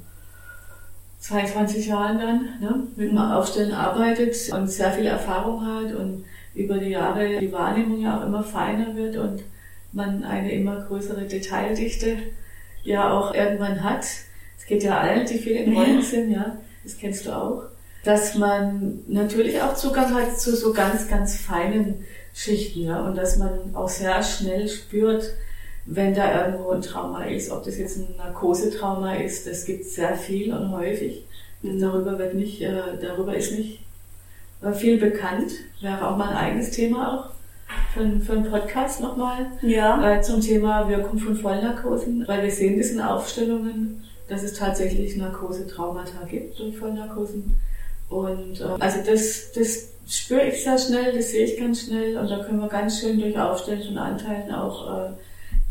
22 1.19 1.85
Jahren 1.87 2.17
dann, 2.17 2.49
ne, 2.59 2.87
mit 2.95 3.11
dem. 3.11 3.17
Aufstellen 3.17 3.73
arbeitet 3.73 4.51
und 4.51 4.67
sehr 4.67 4.91
viel 4.91 5.05
Erfahrung 5.05 5.63
hat 5.63 5.93
und 5.93 6.25
über 6.55 6.79
die 6.79 6.89
Jahre 6.89 7.39
die 7.39 7.51
Wahrnehmung 7.51 8.01
ja 8.01 8.19
auch 8.19 8.25
immer 8.25 8.43
feiner 8.43 8.95
wird 8.95 9.15
und 9.15 9.43
man 9.93 10.23
eine 10.23 10.51
immer 10.51 10.81
größere 10.81 11.25
Detaildichte 11.25 12.17
ja 12.83 13.11
auch 13.11 13.33
irgendwann 13.33 13.83
hat. 13.83 14.03
Es 14.57 14.65
geht 14.67 14.83
ja 14.83 14.97
allen, 14.99 15.27
die 15.27 15.37
viel 15.37 15.53
in 15.57 15.75
Rollen 15.75 16.01
sind, 16.01 16.31
ja, 16.31 16.57
das 16.83 16.97
kennst 16.97 17.27
du 17.27 17.31
auch. 17.31 17.63
Dass 18.03 18.35
man 18.35 19.01
natürlich 19.07 19.61
auch 19.61 19.75
Zugang 19.75 20.15
hat 20.15 20.39
zu 20.39 20.55
so 20.55 20.73
ganz, 20.73 21.07
ganz 21.07 21.37
feinen 21.37 22.03
Schichten, 22.33 22.83
ja, 22.83 23.01
und 23.01 23.15
dass 23.15 23.37
man 23.37 23.75
auch 23.75 23.89
sehr 23.89 24.21
schnell 24.23 24.67
spürt, 24.67 25.33
wenn 25.85 26.13
da 26.13 26.45
irgendwo 26.45 26.71
ein 26.71 26.81
Trauma 26.81 27.25
ist, 27.25 27.51
ob 27.51 27.63
das 27.63 27.77
jetzt 27.77 27.97
ein 27.97 28.15
Narkosetrauma 28.17 29.15
ist, 29.15 29.47
das 29.47 29.65
gibt 29.65 29.85
sehr 29.85 30.15
viel 30.15 30.53
und 30.53 30.71
häufig. 30.71 31.25
Darüber 31.63 32.17
wird 32.17 32.33
nicht, 32.33 32.61
äh, 32.61 32.97
darüber 33.01 33.35
ist 33.35 33.51
nicht 33.51 33.83
äh, 34.61 34.71
viel 34.71 34.97
bekannt, 34.97 35.51
wäre 35.81 36.07
auch 36.07 36.17
mal 36.17 36.29
ein 36.29 36.37
eigenes 36.37 36.71
Thema 36.71 37.13
auch 37.13 37.31
für, 37.93 38.19
für 38.19 38.33
einen 38.33 38.49
Podcast 38.49 39.01
nochmal 39.01 39.47
ja. 39.61 40.17
äh, 40.17 40.21
zum 40.21 40.41
Thema 40.41 40.87
Wirkung 40.87 41.19
von 41.19 41.35
Vollnarkosen, 41.35 42.27
weil 42.27 42.43
wir 42.43 42.51
sehen 42.51 42.77
das 42.77 42.91
in 42.91 43.01
Aufstellungen, 43.01 44.03
dass 44.27 44.43
es 44.43 44.53
tatsächlich 44.53 45.17
Narkosetraumata 45.17 46.25
gibt 46.29 46.59
durch 46.59 46.77
Vollnarkosen. 46.77 47.55
Und 48.11 48.59
äh, 48.59 48.65
also 48.79 48.99
das, 49.05 49.53
das 49.53 49.87
spüre 50.07 50.47
ich 50.47 50.63
sehr 50.63 50.77
schnell, 50.77 51.13
das 51.13 51.31
sehe 51.31 51.45
ich 51.45 51.57
ganz 51.57 51.85
schnell 51.85 52.17
und 52.17 52.29
da 52.29 52.43
können 52.43 52.59
wir 52.59 52.67
ganz 52.67 52.99
schön 52.99 53.19
durch 53.19 53.39
Aufstellen 53.39 53.83
von 53.83 53.97
Anteilen 53.97 54.51
auch 54.51 55.09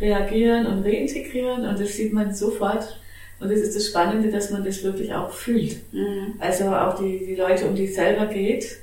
äh, 0.00 0.04
reagieren 0.04 0.66
und 0.66 0.82
reintegrieren 0.82 1.66
und 1.66 1.78
das 1.78 1.94
sieht 1.96 2.12
man 2.12 2.34
sofort. 2.34 2.96
Und 3.40 3.50
das 3.50 3.60
ist 3.60 3.76
das 3.76 3.86
Spannende, 3.86 4.30
dass 4.30 4.50
man 4.50 4.64
das 4.64 4.82
wirklich 4.82 5.14
auch 5.14 5.32
fühlt. 5.32 5.76
Mhm. 5.92 6.34
Also 6.40 6.64
auch 6.74 6.98
die, 6.98 7.24
die 7.26 7.36
Leute, 7.36 7.66
um 7.66 7.74
die 7.74 7.86
es 7.86 7.94
selber 7.94 8.26
geht, 8.26 8.78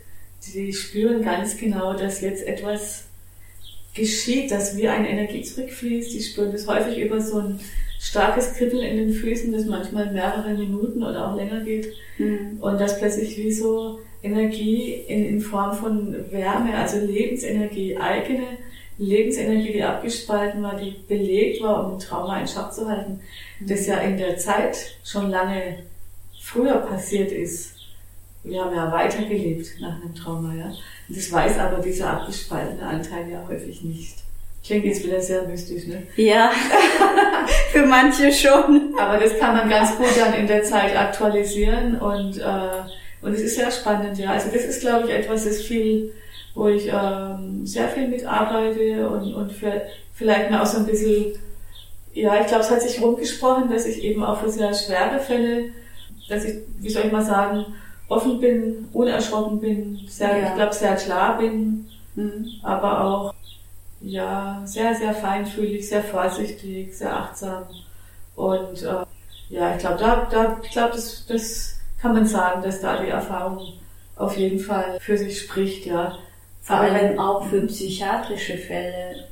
die 0.54 0.74
spüren 0.74 1.24
ganz 1.24 1.58
genau, 1.58 1.93
dass 1.93 2.22
jetzt 2.22 2.46
etwas 2.46 3.06
geschieht, 3.93 4.52
dass 4.52 4.78
wie 4.78 4.88
eine 4.88 5.10
Energie 5.10 5.43
zurückfließt. 5.43 6.13
Die 6.13 6.24
spüren 6.24 6.52
das 6.52 6.67
häufig 6.67 6.98
über 7.00 7.22
so 7.22 7.39
ein 7.39 7.60
starkes 8.08 8.54
Kribbeln 8.54 8.84
in 8.84 8.98
den 8.98 9.13
Füßen, 9.13 9.52
das 9.52 9.65
manchmal 9.65 10.12
mehrere 10.12 10.54
Minuten 10.54 11.04
oder 11.04 11.30
auch 11.30 11.36
länger 11.36 11.62
geht. 11.62 11.93
Mhm. 12.17 12.58
Und 12.60 12.80
das 12.80 12.98
plötzlich 13.00 13.38
wie 13.38 13.52
so 13.52 14.00
Energie 14.24 14.93
in, 15.08 15.26
in 15.26 15.41
Form 15.41 15.74
von 15.74 16.15
Wärme, 16.32 16.76
also 16.76 17.00
Lebensenergie, 17.00 17.98
eigene 17.98 18.58
Lebensenergie, 18.98 19.74
die 19.74 19.84
abgespalten 19.84 20.63
war, 20.63 20.76
die 20.76 20.96
belegt 21.08 21.62
war, 21.62 21.86
um 21.86 21.93
ein 21.93 22.00
Trauma 22.00 22.39
in 22.39 22.48
Schach 22.48 22.72
zu 22.72 22.88
halten, 22.88 23.20
das 23.60 23.86
ja 23.86 23.98
in 23.98 24.17
der 24.17 24.38
Zeit 24.38 24.98
schon 25.04 25.30
lange 25.30 25.84
früher 26.41 26.78
passiert 26.78 27.32
ist. 27.32 27.76
Wir 28.43 28.63
haben 28.63 28.76
ja 28.76 28.91
weitergelebt 28.91 29.82
nach 29.82 30.02
einem 30.02 30.15
Trauma, 30.15 30.56
ja. 30.56 30.67
Und 31.10 31.17
das 31.17 31.32
weiß 31.32 31.60
aber 31.60 31.80
dieser 31.80 32.12
abgespaltene 32.12 32.82
Anteil 32.82 33.30
ja 33.30 33.46
häufig 33.48 33.84
nicht. 33.84 34.27
Klingt 34.67 34.84
jetzt 34.84 35.06
wieder 35.06 35.21
sehr 35.21 35.43
mystisch, 35.43 35.88
ne? 35.88 36.03
Ja, 36.17 36.51
für 37.71 37.86
manche 37.86 38.34
schon. 38.34 38.93
Aber 38.99 39.17
das 39.17 39.39
kann 39.39 39.56
man 39.56 39.69
ganz 39.69 39.95
gut 39.95 40.10
dann 40.19 40.34
in 40.34 40.45
der 40.45 40.62
Zeit 40.63 40.93
aktualisieren 40.93 41.97
und, 41.97 42.38
äh, 42.38 42.82
und 43.21 43.34
es 43.34 43.39
ist 43.39 43.56
sehr 43.56 43.71
spannend, 43.71 44.17
ja. 44.17 44.32
Also 44.32 44.49
das 44.53 44.65
ist, 44.65 44.82
glaube 44.82 45.08
ich, 45.08 45.13
etwas, 45.13 45.45
das 45.45 45.62
viel, 45.62 46.12
wo 46.53 46.67
ich 46.67 46.91
ähm, 46.91 47.65
sehr 47.65 47.88
viel 47.88 48.10
mitarbeite 48.10 49.08
und, 49.08 49.34
und 49.34 49.53
für, 49.53 49.84
vielleicht 50.13 50.51
mal 50.51 50.62
auch 50.62 50.65
so 50.65 50.80
ein 50.80 50.86
bisschen, 50.86 51.39
ja, 52.13 52.41
ich 52.41 52.47
glaube, 52.47 52.63
es 52.63 52.69
hat 52.69 52.82
sich 52.82 53.01
rumgesprochen, 53.01 53.71
dass 53.71 53.86
ich 53.86 54.03
eben 54.03 54.21
auch 54.21 54.41
für 54.41 54.49
sehr 54.49 54.73
schwere 54.73 55.19
Fälle, 55.21 55.69
dass 56.27 56.43
ich, 56.43 56.56
wie 56.80 56.89
soll 56.89 57.06
ich 57.06 57.12
mal 57.13 57.23
sagen, 57.23 57.67
offen 58.10 58.41
bin, 58.41 58.89
unerschrocken 58.91 59.62
bin, 59.62 60.01
sehr, 60.10 60.38
ja. 60.38 60.47
ich 60.49 60.56
glaube, 60.56 60.73
sehr 60.73 60.95
klar 60.95 61.38
bin, 61.38 61.88
mhm. 62.15 62.47
aber 62.63 63.06
auch 63.06 63.34
ja, 64.08 64.62
sehr, 64.65 64.96
sehr 64.96 65.13
feinfühlig, 65.13 65.88
sehr 65.88 66.04
vorsichtig, 66.04 66.98
sehr 66.98 67.13
achtsam. 67.13 67.63
Und 68.36 68.82
äh, 68.84 69.06
ja, 69.50 69.76
ich 69.76 69.80
glaube, 69.80 69.98
da, 70.00 70.28
da, 70.30 70.60
ich 70.63 70.72
glaube, 70.72 70.93
das, 70.93 71.26
das 71.28 71.80
kann 72.02 72.13
man 72.13 72.26
sagen, 72.26 72.62
dass 72.62 72.82
da 72.82 73.02
die 73.02 73.10
Erfahrung 73.10 73.74
auf 74.15 74.38
jeden 74.38 74.60
Fall 74.60 75.00
für 75.00 75.17
sich 75.17 75.41
spricht, 75.41 75.86
ja. 75.86 76.17
Vor 76.62 76.78
allem 76.78 77.17
auch 77.17 77.48
für 77.48 77.62
psychiatrische 77.62 78.58
Fälle. 78.58 79.28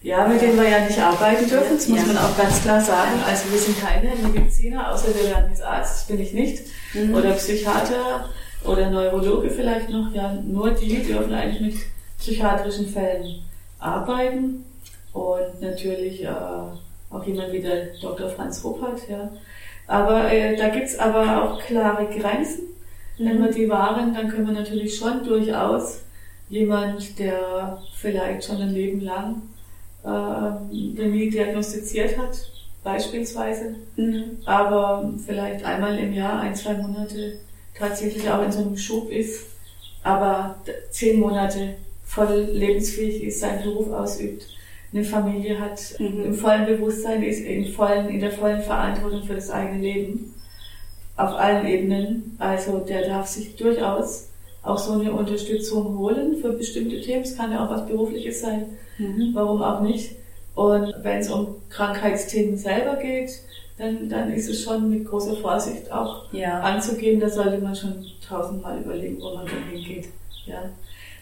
Ja, 0.00 0.28
mit 0.28 0.40
denen 0.40 0.56
wir 0.56 0.68
ja 0.68 0.84
nicht 0.84 0.98
arbeiten 0.98 1.48
dürfen, 1.48 1.74
das 1.76 1.88
muss 1.88 1.98
ja. 1.98 2.06
man 2.06 2.18
auch 2.18 2.36
ganz 2.36 2.62
klar 2.62 2.80
sagen. 2.80 3.20
Also 3.26 3.50
wir 3.50 3.58
sind 3.58 3.80
keine 3.80 4.14
Mediziner, 4.14 4.92
außer 4.92 5.08
wir 5.08 5.30
werden 5.30 5.50
jetzt 5.50 5.62
Arzt, 5.62 5.94
das 5.94 6.06
bin 6.06 6.20
ich 6.20 6.32
nicht, 6.32 6.62
mhm. 6.94 7.14
oder 7.14 7.32
Psychiater. 7.32 8.28
oder 8.64 8.90
Neurologe 8.90 9.50
vielleicht 9.50 9.88
noch, 9.90 10.12
ja, 10.14 10.32
nur 10.34 10.70
die 10.70 11.02
dürfen 11.02 11.34
eigentlich 11.34 11.60
mit 11.60 11.82
psychiatrischen 12.20 12.88
Fällen 12.88 13.42
arbeiten 13.78 14.64
und 15.12 15.60
natürlich 15.60 16.24
äh, 16.24 16.28
auch 16.28 17.24
jemand 17.24 17.52
wie 17.52 17.60
der 17.60 17.86
Dr. 18.00 18.28
Franz 18.28 18.62
Ruppert, 18.64 19.08
ja. 19.08 19.30
Aber 19.86 20.30
äh, 20.30 20.56
da 20.56 20.68
gibt's 20.68 20.98
aber 20.98 21.42
auch 21.42 21.58
klare 21.62 22.06
Grenzen. 22.06 22.64
Wenn 23.16 23.42
wir 23.42 23.50
die 23.50 23.68
wahren, 23.68 24.14
dann 24.14 24.28
können 24.28 24.46
wir 24.46 24.54
natürlich 24.54 24.96
schon 24.96 25.24
durchaus 25.24 26.02
jemand, 26.48 27.18
der 27.18 27.82
vielleicht 27.96 28.44
schon 28.44 28.60
ein 28.60 28.74
Leben 28.74 29.00
lang 29.00 29.42
äh, 30.04 30.96
Chemie 30.96 31.30
diagnostiziert 31.30 32.16
hat, 32.16 32.38
beispielsweise, 32.84 33.74
mhm. 33.96 34.38
aber 34.44 35.12
vielleicht 35.24 35.64
einmal 35.64 35.98
im 35.98 36.12
Jahr, 36.12 36.40
ein, 36.40 36.54
zwei 36.54 36.74
Monate 36.74 37.38
tatsächlich 37.76 38.28
auch 38.30 38.42
in 38.42 38.52
so 38.52 38.60
einem 38.60 38.76
Schub 38.76 39.10
ist, 39.10 39.46
aber 40.02 40.56
zehn 40.90 41.18
Monate 41.18 41.74
voll 42.08 42.48
lebensfähig 42.52 43.22
ist, 43.22 43.40
seinen 43.40 43.62
Beruf 43.62 43.92
ausübt, 43.92 44.46
eine 44.92 45.04
Familie 45.04 45.60
hat, 45.60 45.78
mhm. 45.98 46.24
im 46.24 46.34
vollen 46.34 46.66
Bewusstsein 46.66 47.22
ist, 47.22 47.40
in, 47.40 47.66
vollen, 47.66 48.08
in 48.08 48.20
der 48.20 48.32
vollen 48.32 48.62
Verantwortung 48.62 49.24
für 49.24 49.34
das 49.34 49.50
eigene 49.50 49.80
Leben, 49.82 50.34
auf 51.16 51.34
allen 51.34 51.66
Ebenen. 51.66 52.36
Also 52.38 52.78
der 52.78 53.06
darf 53.06 53.26
sich 53.26 53.56
durchaus 53.56 54.28
auch 54.62 54.78
so 54.78 54.92
eine 54.92 55.12
Unterstützung 55.12 55.98
holen 55.98 56.38
für 56.40 56.52
bestimmte 56.52 57.00
Themen. 57.00 57.22
Es 57.22 57.36
kann 57.36 57.52
ja 57.52 57.64
auch 57.64 57.70
was 57.70 57.86
Berufliches 57.86 58.40
sein, 58.40 58.66
mhm. 58.96 59.30
warum 59.34 59.60
auch 59.62 59.82
nicht. 59.82 60.12
Und 60.54 60.94
wenn 61.02 61.18
es 61.18 61.30
um 61.30 61.56
Krankheitsthemen 61.68 62.56
selber 62.56 62.96
geht, 62.96 63.30
dann, 63.76 64.08
dann 64.08 64.32
ist 64.32 64.48
es 64.48 64.62
schon 64.62 64.88
mit 64.88 65.06
großer 65.06 65.36
Vorsicht 65.36 65.92
auch 65.92 66.32
ja. 66.32 66.60
anzugehen. 66.60 67.20
Da 67.20 67.28
sollte 67.28 67.58
man 67.58 67.76
schon 67.76 68.04
tausendmal 68.26 68.80
überlegen, 68.80 69.20
wo 69.20 69.34
man 69.34 69.46
dann 69.46 69.70
hingeht. 69.70 70.08
Ja. 70.46 70.62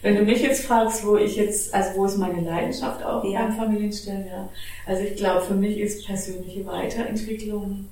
Wenn 0.06 0.14
du 0.14 0.22
mich 0.22 0.40
jetzt 0.40 0.66
fragst, 0.66 1.04
wo 1.04 1.16
ich 1.16 1.34
jetzt, 1.34 1.74
also 1.74 1.98
wo 1.98 2.04
ist 2.04 2.16
meine 2.16 2.40
Leidenschaft 2.40 3.04
auch 3.04 3.24
ja. 3.24 3.42
beim 3.42 3.56
Familienstellen, 3.56 4.28
ja. 4.28 4.48
Also 4.86 5.02
ich 5.02 5.16
glaube, 5.16 5.44
für 5.44 5.54
mich 5.54 5.80
ist 5.80 6.06
persönliche 6.06 6.64
Weiterentwicklung 6.64 7.86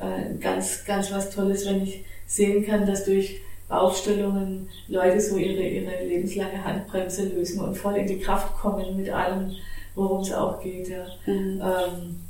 äh, 0.00 0.38
ganz, 0.40 0.86
ganz 0.86 1.12
was 1.12 1.28
Tolles, 1.28 1.66
wenn 1.66 1.82
ich 1.82 2.06
sehen 2.26 2.64
kann, 2.64 2.86
dass 2.86 3.04
durch 3.04 3.42
Aufstellungen 3.68 4.70
Leute 4.86 5.20
so 5.20 5.36
ihre, 5.36 5.62
ihre 5.62 6.06
lebenslange 6.06 6.64
Handbremse 6.64 7.28
lösen 7.28 7.60
und 7.60 7.76
voll 7.76 7.96
in 7.96 8.06
die 8.06 8.18
Kraft 8.18 8.56
kommen 8.56 8.96
mit 8.96 9.10
allem, 9.10 9.54
worum 9.94 10.22
es 10.22 10.32
auch 10.32 10.62
geht. 10.62 10.88
Ja. 10.88 11.04
Mhm. 11.26 11.60
Ähm, 11.60 12.20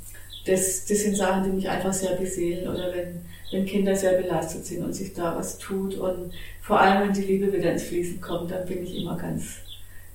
das, 0.46 0.84
das 0.84 0.98
sind 0.98 1.16
Sachen, 1.16 1.44
die 1.44 1.50
mich 1.50 1.68
einfach 1.68 1.92
sehr 1.92 2.16
beseelen 2.16 2.66
oder 2.66 2.92
wenn, 2.92 3.24
wenn 3.50 3.66
Kinder 3.66 3.96
sehr 3.96 4.20
belastet 4.20 4.66
sind 4.66 4.84
und 4.84 4.92
sich 4.92 5.14
da 5.14 5.36
was 5.36 5.58
tut 5.58 5.94
und 5.94 6.32
vor 6.62 6.80
allem, 6.80 7.08
wenn 7.08 7.14
die 7.14 7.22
Liebe 7.22 7.52
wieder 7.52 7.72
ins 7.72 7.84
Fließen 7.84 8.20
kommt, 8.20 8.50
dann 8.50 8.66
bin 8.66 8.82
ich 8.84 8.96
immer 8.96 9.16
ganz, 9.16 9.56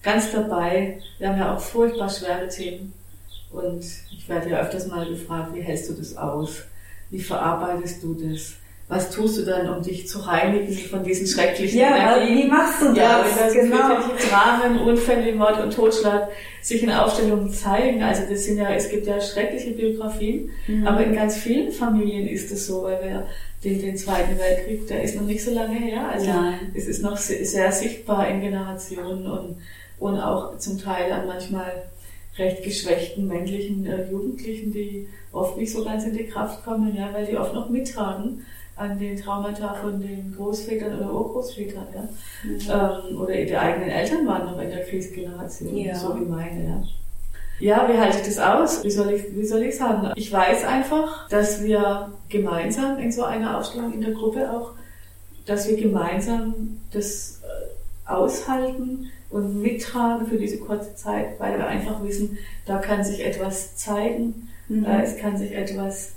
ganz 0.02 0.32
dabei. 0.32 1.00
Wir 1.18 1.30
haben 1.30 1.40
ja 1.40 1.56
auch 1.56 1.62
furchtbar 1.62 2.10
schwere 2.10 2.48
Themen 2.48 2.94
und 3.52 3.84
ich 4.12 4.28
werde 4.28 4.50
ja 4.50 4.62
öfters 4.62 4.88
mal 4.88 5.08
gefragt, 5.08 5.56
wie 5.56 5.62
hältst 5.62 5.90
du 5.90 5.94
das 5.94 6.16
aus? 6.16 6.64
Wie 7.10 7.22
verarbeitest 7.22 8.04
du 8.04 8.14
das? 8.14 8.54
Was 8.90 9.10
tust 9.12 9.38
du 9.38 9.44
dann, 9.44 9.70
um 9.70 9.82
dich 9.82 10.08
zu 10.08 10.20
reinigen 10.20 10.74
von 10.74 11.04
diesen 11.04 11.26
schrecklichen 11.26 11.80
ja, 11.80 11.96
Energien? 11.96 12.38
Ja, 12.38 12.44
wie 12.44 12.48
machst 12.48 12.82
du 12.82 12.88
das? 12.88 12.98
Ja, 12.98 13.26
wenn 13.26 13.46
das 13.46 13.54
genau. 13.54 14.30
Dramen, 14.30 14.80
Unfälle, 14.80 15.34
Mord 15.34 15.64
und 15.64 15.74
Totschlag 15.74 16.28
sich 16.62 16.84
in 16.84 16.92
Aufstellungen 16.92 17.50
zeigen. 17.50 18.04
Also 18.04 18.24
das 18.30 18.44
sind 18.44 18.58
ja, 18.58 18.72
es 18.74 18.90
gibt 18.90 19.08
ja 19.08 19.20
schreckliche 19.22 19.72
Biografien, 19.72 20.50
mhm. 20.68 20.86
aber 20.86 21.04
in 21.04 21.16
ganz 21.16 21.38
vielen 21.38 21.72
Familien 21.72 22.28
ist 22.28 22.52
es 22.52 22.68
so, 22.68 22.84
weil 22.84 23.02
wir 23.04 23.28
den, 23.64 23.82
den 23.82 23.96
Zweiten 23.96 24.38
Weltkrieg, 24.38 24.88
der 24.88 25.04
ist 25.04 25.16
noch 25.16 25.24
nicht 25.24 25.44
so 25.44 25.54
lange 25.54 25.80
her. 25.80 26.10
Also 26.10 26.28
Nein. 26.28 26.72
es 26.76 26.88
ist 26.88 27.02
noch 27.02 27.16
sehr, 27.16 27.46
sehr 27.46 27.72
sichtbar 27.72 28.28
in 28.28 28.42
Generationen 28.42 29.26
und, 29.26 29.58
und 30.00 30.20
auch 30.20 30.58
zum 30.58 30.78
Teil 30.78 31.12
an 31.12 31.26
manchmal 31.26 31.84
recht 32.38 32.64
geschwächten 32.64 33.28
männlichen 33.28 33.86
äh, 33.86 34.10
Jugendlichen, 34.10 34.74
die 34.74 35.08
oft 35.32 35.58
nicht 35.58 35.72
so 35.72 35.84
ganz 35.84 36.04
in 36.04 36.18
die 36.18 36.26
Kraft 36.26 36.66
kommen, 36.66 36.96
ja, 36.96 37.10
weil 37.14 37.26
die 37.26 37.38
oft 37.38 37.54
noch 37.54 37.70
mittragen 37.70 38.46
an 38.76 38.98
den 38.98 39.18
Traumata 39.18 39.74
von 39.76 40.02
den 40.02 40.34
Großvätern 40.36 40.98
oder 40.98 41.14
Urgroßvätern, 41.14 41.88
ja. 41.94 42.10
Mhm. 42.44 43.12
Ähm, 43.12 43.22
oder 43.22 43.34
die 43.34 43.56
eigenen 43.56 43.90
Eltern 43.90 44.26
waren 44.26 44.46
noch 44.46 44.60
in 44.60 44.70
der 44.70 44.84
Kriegsgeneration, 44.86 45.78
ja. 45.78 45.96
so 45.96 46.20
wie 46.20 46.26
meine, 46.26 46.64
ja. 46.64 46.84
Ja, 47.60 47.88
wie 47.88 47.98
halte 47.98 48.18
ich 48.18 48.26
das 48.26 48.40
aus? 48.40 48.84
Wie 48.84 48.90
soll 48.90 49.14
ich, 49.14 49.36
wie 49.36 49.46
soll 49.46 49.62
ich 49.62 49.78
sagen? 49.78 50.12
Ich 50.16 50.32
weiß 50.32 50.66
einfach, 50.66 51.30
dass 51.30 51.64
wir 51.64 52.12
gemeinsam 52.28 52.98
in 52.98 53.12
so 53.12 53.24
einer 53.24 53.58
Ausstellung 53.58 53.94
in 53.94 54.02
der 54.02 54.12
Gruppe 54.12 54.52
auch, 54.52 54.72
dass 55.46 55.70
wir 55.70 55.78
gemeinsam 55.78 56.82
das 56.92 57.42
äh, 57.44 58.10
aushalten 58.10 59.12
und 59.30 59.62
mittragen 59.62 60.28
für 60.28 60.38
diese 60.38 60.58
kurze 60.58 60.96
Zeit, 60.96 61.40
weil 61.40 61.58
wir 61.58 61.68
einfach 61.68 62.04
wissen, 62.04 62.38
da 62.66 62.80
kann 62.80 63.04
sich 63.04 63.24
etwas 63.24 63.76
zeigen, 63.76 64.50
mhm. 64.68 64.86
Es 64.86 65.18
kann 65.18 65.38
sich 65.38 65.54
etwas 65.54 66.14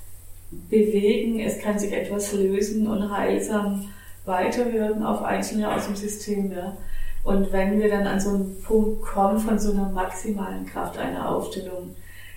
bewegen, 0.51 1.41
es 1.41 1.59
kann 1.59 1.79
sich 1.79 1.93
etwas 1.93 2.33
lösen 2.33 2.87
und 2.87 3.11
heilsam 3.11 3.89
weiterwirken 4.25 5.05
auf 5.05 5.23
Einzelne 5.23 5.73
aus 5.73 5.87
dem 5.87 5.97
System. 5.97 6.53
Ja. 6.53 6.77
Und 7.25 7.53
wenn 7.53 7.81
wir 7.81 7.89
dann 7.89 8.07
an 8.07 8.21
so 8.21 8.31
einen 8.31 8.63
Punkt 8.63 9.03
kommen 9.03 9.39
von 9.39 9.59
so 9.59 9.73
einer 9.73 9.89
maximalen 9.89 10.67
Kraft 10.67 10.99
einer 10.99 11.29
Aufstellung, 11.29 11.95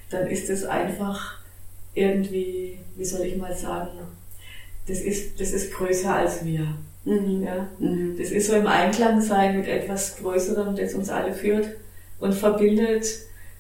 dann 0.09 0.27
ist 0.27 0.49
es 0.49 0.65
einfach 0.65 1.39
irgendwie, 1.93 2.79
wie 2.95 3.05
soll 3.05 3.21
ich 3.21 3.37
mal 3.37 3.55
sagen, 3.55 3.89
das 4.87 4.99
ist, 5.01 5.39
das 5.39 5.51
ist 5.51 5.73
größer 5.73 6.15
als 6.15 6.43
wir. 6.43 6.75
Mhm. 7.05 7.43
Ja? 7.43 7.67
Mhm. 7.79 8.15
Das 8.17 8.31
ist 8.31 8.47
so 8.47 8.53
im 8.53 8.67
Einklang 8.67 9.21
sein 9.21 9.57
mit 9.57 9.67
etwas 9.67 10.17
Größerem, 10.17 10.75
das 10.75 10.93
uns 10.93 11.09
alle 11.09 11.33
führt 11.33 11.67
und 12.19 12.33
verbindet 12.33 13.05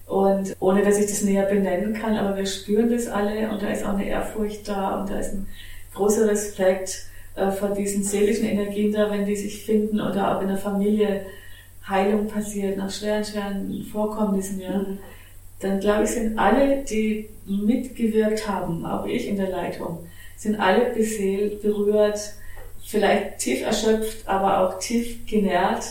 und 0.09 0.55
ohne 0.59 0.83
dass 0.83 0.97
ich 0.97 1.05
das 1.05 1.21
näher 1.21 1.45
benennen 1.45 1.93
kann, 1.93 2.17
aber 2.17 2.35
wir 2.35 2.47
spüren 2.47 2.89
das 2.89 3.07
alle 3.07 3.47
und 3.51 3.61
da 3.61 3.69
ist 3.69 3.85
auch 3.85 3.93
eine 3.93 4.07
Ehrfurcht 4.07 4.67
da 4.67 4.99
und 4.99 5.11
da 5.11 5.19
ist 5.19 5.33
ein 5.33 5.47
großer 5.93 6.27
Respekt 6.27 7.05
äh, 7.35 7.51
vor 7.51 7.69
diesen 7.69 8.03
seelischen 8.03 8.45
Energien 8.45 8.91
da, 8.91 9.11
wenn 9.11 9.27
die 9.27 9.35
sich 9.35 9.63
finden 9.63 10.01
oder 10.01 10.35
auch 10.35 10.41
in 10.41 10.47
der 10.47 10.57
Familie 10.57 11.21
Heilung 11.87 12.27
passiert 12.27 12.75
nach 12.77 12.89
schweren, 12.89 13.23
schweren 13.23 13.85
Vorkommnissen, 13.91 14.59
ja. 14.59 14.79
Mhm. 14.79 14.97
Dann 15.59 15.79
glaube 15.79 16.05
ich, 16.05 16.09
sind 16.09 16.39
alle, 16.39 16.83
die 16.83 17.29
mitgewirkt 17.45 18.47
haben, 18.47 18.85
auch 18.85 19.05
ich 19.05 19.27
in 19.27 19.37
der 19.37 19.49
Leitung, 19.49 19.99
sind 20.37 20.59
alle 20.59 20.85
beseelt, 20.91 21.61
berührt, 21.61 22.19
vielleicht 22.83 23.37
tief 23.37 23.61
erschöpft, 23.61 24.27
aber 24.27 24.61
auch 24.61 24.79
tief 24.79 25.27
genährt 25.27 25.83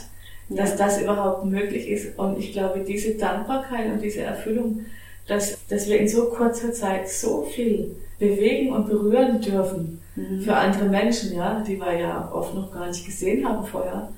dass 0.49 0.77
das 0.77 1.01
überhaupt 1.01 1.45
möglich 1.45 1.89
ist. 1.89 2.19
Und 2.19 2.39
ich 2.39 2.53
glaube, 2.53 2.81
diese 2.81 3.15
Dankbarkeit 3.15 3.93
und 3.93 4.03
diese 4.03 4.23
Erfüllung, 4.23 4.87
dass, 5.27 5.59
dass 5.69 5.89
wir 5.89 5.99
in 5.99 6.09
so 6.09 6.27
kurzer 6.31 6.73
Zeit 6.73 7.09
so 7.09 7.43
viel 7.43 7.97
bewegen 8.19 8.73
und 8.73 8.89
berühren 8.89 9.41
dürfen 9.41 10.01
mhm. 10.17 10.41
für 10.41 10.55
andere 10.55 10.89
Menschen, 10.89 11.37
ja, 11.37 11.63
die 11.67 11.79
wir 11.79 11.99
ja 11.99 12.31
oft 12.33 12.55
noch 12.55 12.73
gar 12.73 12.89
nicht 12.89 13.05
gesehen 13.05 13.47
haben 13.47 13.65
vorher. 13.67 14.09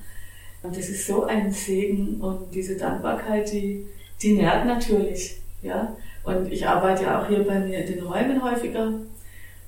Und 0.63 0.77
das 0.77 0.89
ist 0.89 1.05
so 1.07 1.23
ein 1.23 1.51
Segen 1.51 2.21
und 2.21 2.53
diese 2.53 2.77
Dankbarkeit, 2.77 3.51
die, 3.51 3.85
die 4.21 4.33
nährt 4.33 4.65
natürlich, 4.65 5.37
ja. 5.61 5.95
Und 6.23 6.51
ich 6.51 6.67
arbeite 6.67 7.03
ja 7.03 7.19
auch 7.19 7.27
hier 7.27 7.43
bei 7.43 7.59
mir 7.59 7.83
in 7.83 7.95
den 7.95 8.03
Räumen 8.05 8.43
häufiger. 8.43 8.93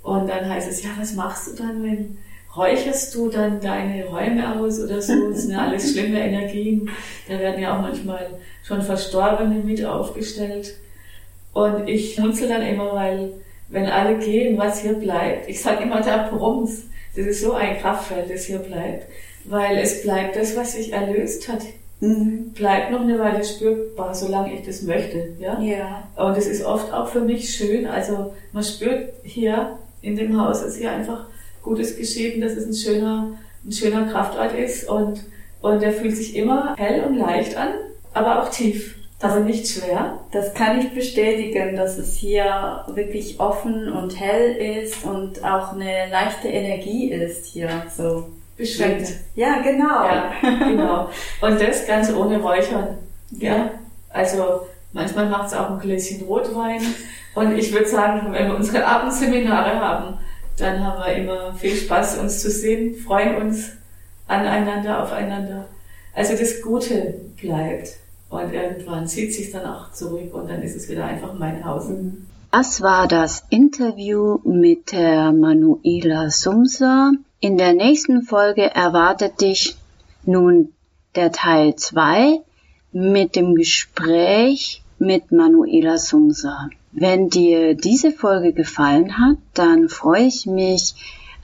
Und 0.04 0.30
dann 0.30 0.48
heißt 0.48 0.70
es, 0.70 0.84
ja, 0.84 0.92
was 1.00 1.16
machst 1.16 1.48
du 1.48 1.64
dann, 1.64 1.82
wenn, 1.82 2.18
räucherst 2.56 3.14
du 3.16 3.30
dann 3.30 3.60
deine 3.60 4.06
Räume 4.06 4.60
aus 4.60 4.80
oder 4.80 5.02
so? 5.02 5.30
Das 5.30 5.44
sind 5.44 5.52
ja 5.52 5.66
alles 5.66 5.92
schlimme 5.92 6.20
Energien. 6.20 6.90
Da 7.28 7.40
werden 7.40 7.62
ja 7.62 7.76
auch 7.76 7.82
manchmal 7.82 8.28
schon 8.64 8.82
Verstorbene 8.82 9.56
mit 9.56 9.84
aufgestellt. 9.86 10.76
Und 11.54 11.88
ich 11.88 12.18
munzel 12.18 12.50
dann 12.50 12.62
immer, 12.62 12.94
weil 12.94 13.34
wenn 13.70 13.86
alle 13.86 14.18
gehen, 14.18 14.58
was 14.58 14.82
hier 14.82 14.94
bleibt, 14.94 15.50
ich 15.50 15.62
sage 15.62 15.84
immer 15.84 16.02
der 16.02 16.30
Brums, 16.32 16.84
das 17.16 17.26
ist 17.26 17.42
so 17.42 17.54
ein 17.54 17.80
Kraftfeld, 17.80 18.30
das 18.30 18.46
hier 18.46 18.60
bleibt. 18.60 19.08
Weil 19.46 19.78
es 19.78 20.04
bleibt 20.04 20.36
das, 20.36 20.56
was 20.56 20.74
sich 20.74 20.94
erlöst 20.94 21.48
hat. 21.50 21.62
Mhm. 22.00 22.52
Bleibt 22.54 22.92
noch 22.92 23.02
eine 23.02 23.20
Weile 23.20 23.44
spürbar, 23.44 24.16
solange 24.16 24.54
ich 24.54 24.66
das 24.66 24.82
möchte. 24.82 25.36
Ja? 25.40 25.60
ja. 25.62 26.08
Und 26.16 26.38
es 26.38 26.48
ist 26.48 26.64
oft 26.66 26.92
auch 26.94 27.10
für 27.10 27.22
mich 27.22 27.54
schön. 27.56 27.88
Also 27.88 28.34
man 28.52 28.64
spürt 28.64 29.14
hier 29.24 29.78
in 30.02 30.16
dem 30.16 30.40
Haus, 30.40 30.62
dass 30.62 30.78
hier 30.78 30.92
einfach 30.92 31.26
Gutes 31.64 31.98
geschehen, 31.98 32.42
dass 32.42 32.54
es 32.54 32.68
ein 32.68 32.74
schöner, 32.74 33.32
ein 33.66 33.72
schöner 33.72 34.06
Kraftort 34.12 34.54
ist 34.54 34.90
und, 34.90 35.24
und 35.62 35.82
der 35.82 35.94
fühlt 35.94 36.16
sich 36.16 36.36
immer 36.36 36.76
hell 36.78 37.04
und 37.06 37.16
leicht 37.16 37.56
an, 37.56 37.70
aber 38.14 38.44
auch 38.44 38.50
tief. 38.50 38.96
Also 39.22 39.40
nicht 39.40 39.66
schwer. 39.66 40.20
Das 40.34 40.54
kann 40.54 40.82
ich 40.82 40.94
bestätigen, 40.94 41.78
dass 41.78 41.98
es 41.98 42.18
hier 42.18 42.84
wirklich 42.94 43.40
offen 43.40 43.90
und 43.90 44.20
hell 44.20 44.52
ist 44.84 45.06
und 45.06 45.42
auch 45.46 45.72
eine 45.72 46.10
leichte 46.12 46.50
Energie 46.50 47.10
ist 47.10 47.46
hier. 47.46 47.70
So 47.96 48.28
beschränkt. 48.58 49.14
Ja, 49.36 49.62
genau. 49.62 50.04
Ja, 50.04 50.34
genau. 50.42 51.10
Und 51.40 51.62
das 51.62 51.88
ganz 51.88 52.12
ohne 52.14 52.42
Räuchern. 52.42 52.98
Ja. 53.32 53.72
Also 54.10 54.68
manchmal 54.92 55.30
macht 55.30 55.48
es 55.48 55.54
auch 55.54 55.70
ein 55.70 55.80
Gläschen 55.80 56.26
Rotwein. 56.26 56.82
Und 57.34 57.58
ich 57.58 57.72
würde 57.72 57.88
sagen, 57.88 58.34
wenn 58.34 58.48
wir 58.48 58.56
unsere 58.56 58.86
Abendseminare 58.86 59.80
haben, 59.80 60.18
dann 60.58 60.84
haben 60.84 61.00
wir 61.00 61.16
immer 61.16 61.54
viel 61.54 61.76
Spaß, 61.76 62.20
uns 62.20 62.42
zu 62.42 62.52
sehen, 62.52 62.96
freuen 62.96 63.36
uns 63.42 63.72
aneinander, 64.28 65.04
aufeinander. 65.04 65.66
Also 66.14 66.34
das 66.38 66.62
Gute 66.62 67.22
bleibt. 67.42 67.98
Und 68.30 68.52
irgendwann 68.52 69.08
zieht 69.08 69.34
sich 69.34 69.52
dann 69.52 69.66
auch 69.66 69.92
zurück 69.92 70.34
und 70.34 70.50
dann 70.50 70.64
ist 70.64 70.76
es 70.76 70.90
wieder 70.90 71.06
einfach 71.06 71.34
mein 71.34 71.64
Haus. 71.64 71.86
Das 72.52 72.82
war 72.82 73.08
das 73.08 73.46
Interview 73.50 74.40
mit 74.44 74.92
der 74.92 75.32
Manuela 75.32 76.30
Sumser. 76.32 77.12
In 77.40 77.58
der 77.58 77.74
nächsten 77.74 78.24
Folge 78.24 78.74
erwartet 78.74 79.42
dich 79.42 79.76
nun 80.24 80.74
der 81.16 81.32
Teil 81.32 81.76
2 81.76 82.40
mit 82.92 83.36
dem 83.36 83.56
Gespräch 83.56 84.82
mit 84.98 85.32
Manuela 85.32 85.98
Sumser. 85.98 86.70
Wenn 86.96 87.30
dir 87.30 87.74
diese 87.74 88.12
Folge 88.12 88.54
gefallen 88.54 89.18
hat, 89.18 89.38
dann 89.56 89.90
freue 89.90 90.26
ich 90.26 90.46
mich 90.46 90.94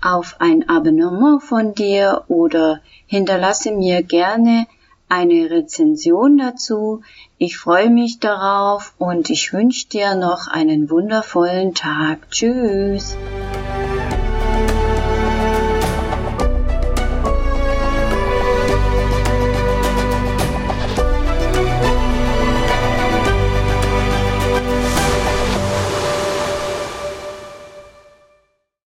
auf 0.02 0.36
ein 0.40 0.70
Abonnement 0.70 1.42
von 1.42 1.74
dir 1.74 2.24
oder 2.28 2.82
hinterlasse 3.08 3.72
mir 3.72 4.04
gerne 4.04 4.68
eine 5.10 5.50
Rezension 5.50 6.38
dazu. 6.38 7.02
Ich 7.40 7.58
freue 7.58 7.90
mich 7.90 8.20
darauf 8.20 8.94
und 9.00 9.32
ich 9.32 9.52
wünsche 9.52 9.88
dir 9.90 10.14
noch 10.14 10.48
einen 10.48 10.90
wundervollen 10.92 11.74
Tag. 11.74 12.30
Tschüss. 12.30 13.18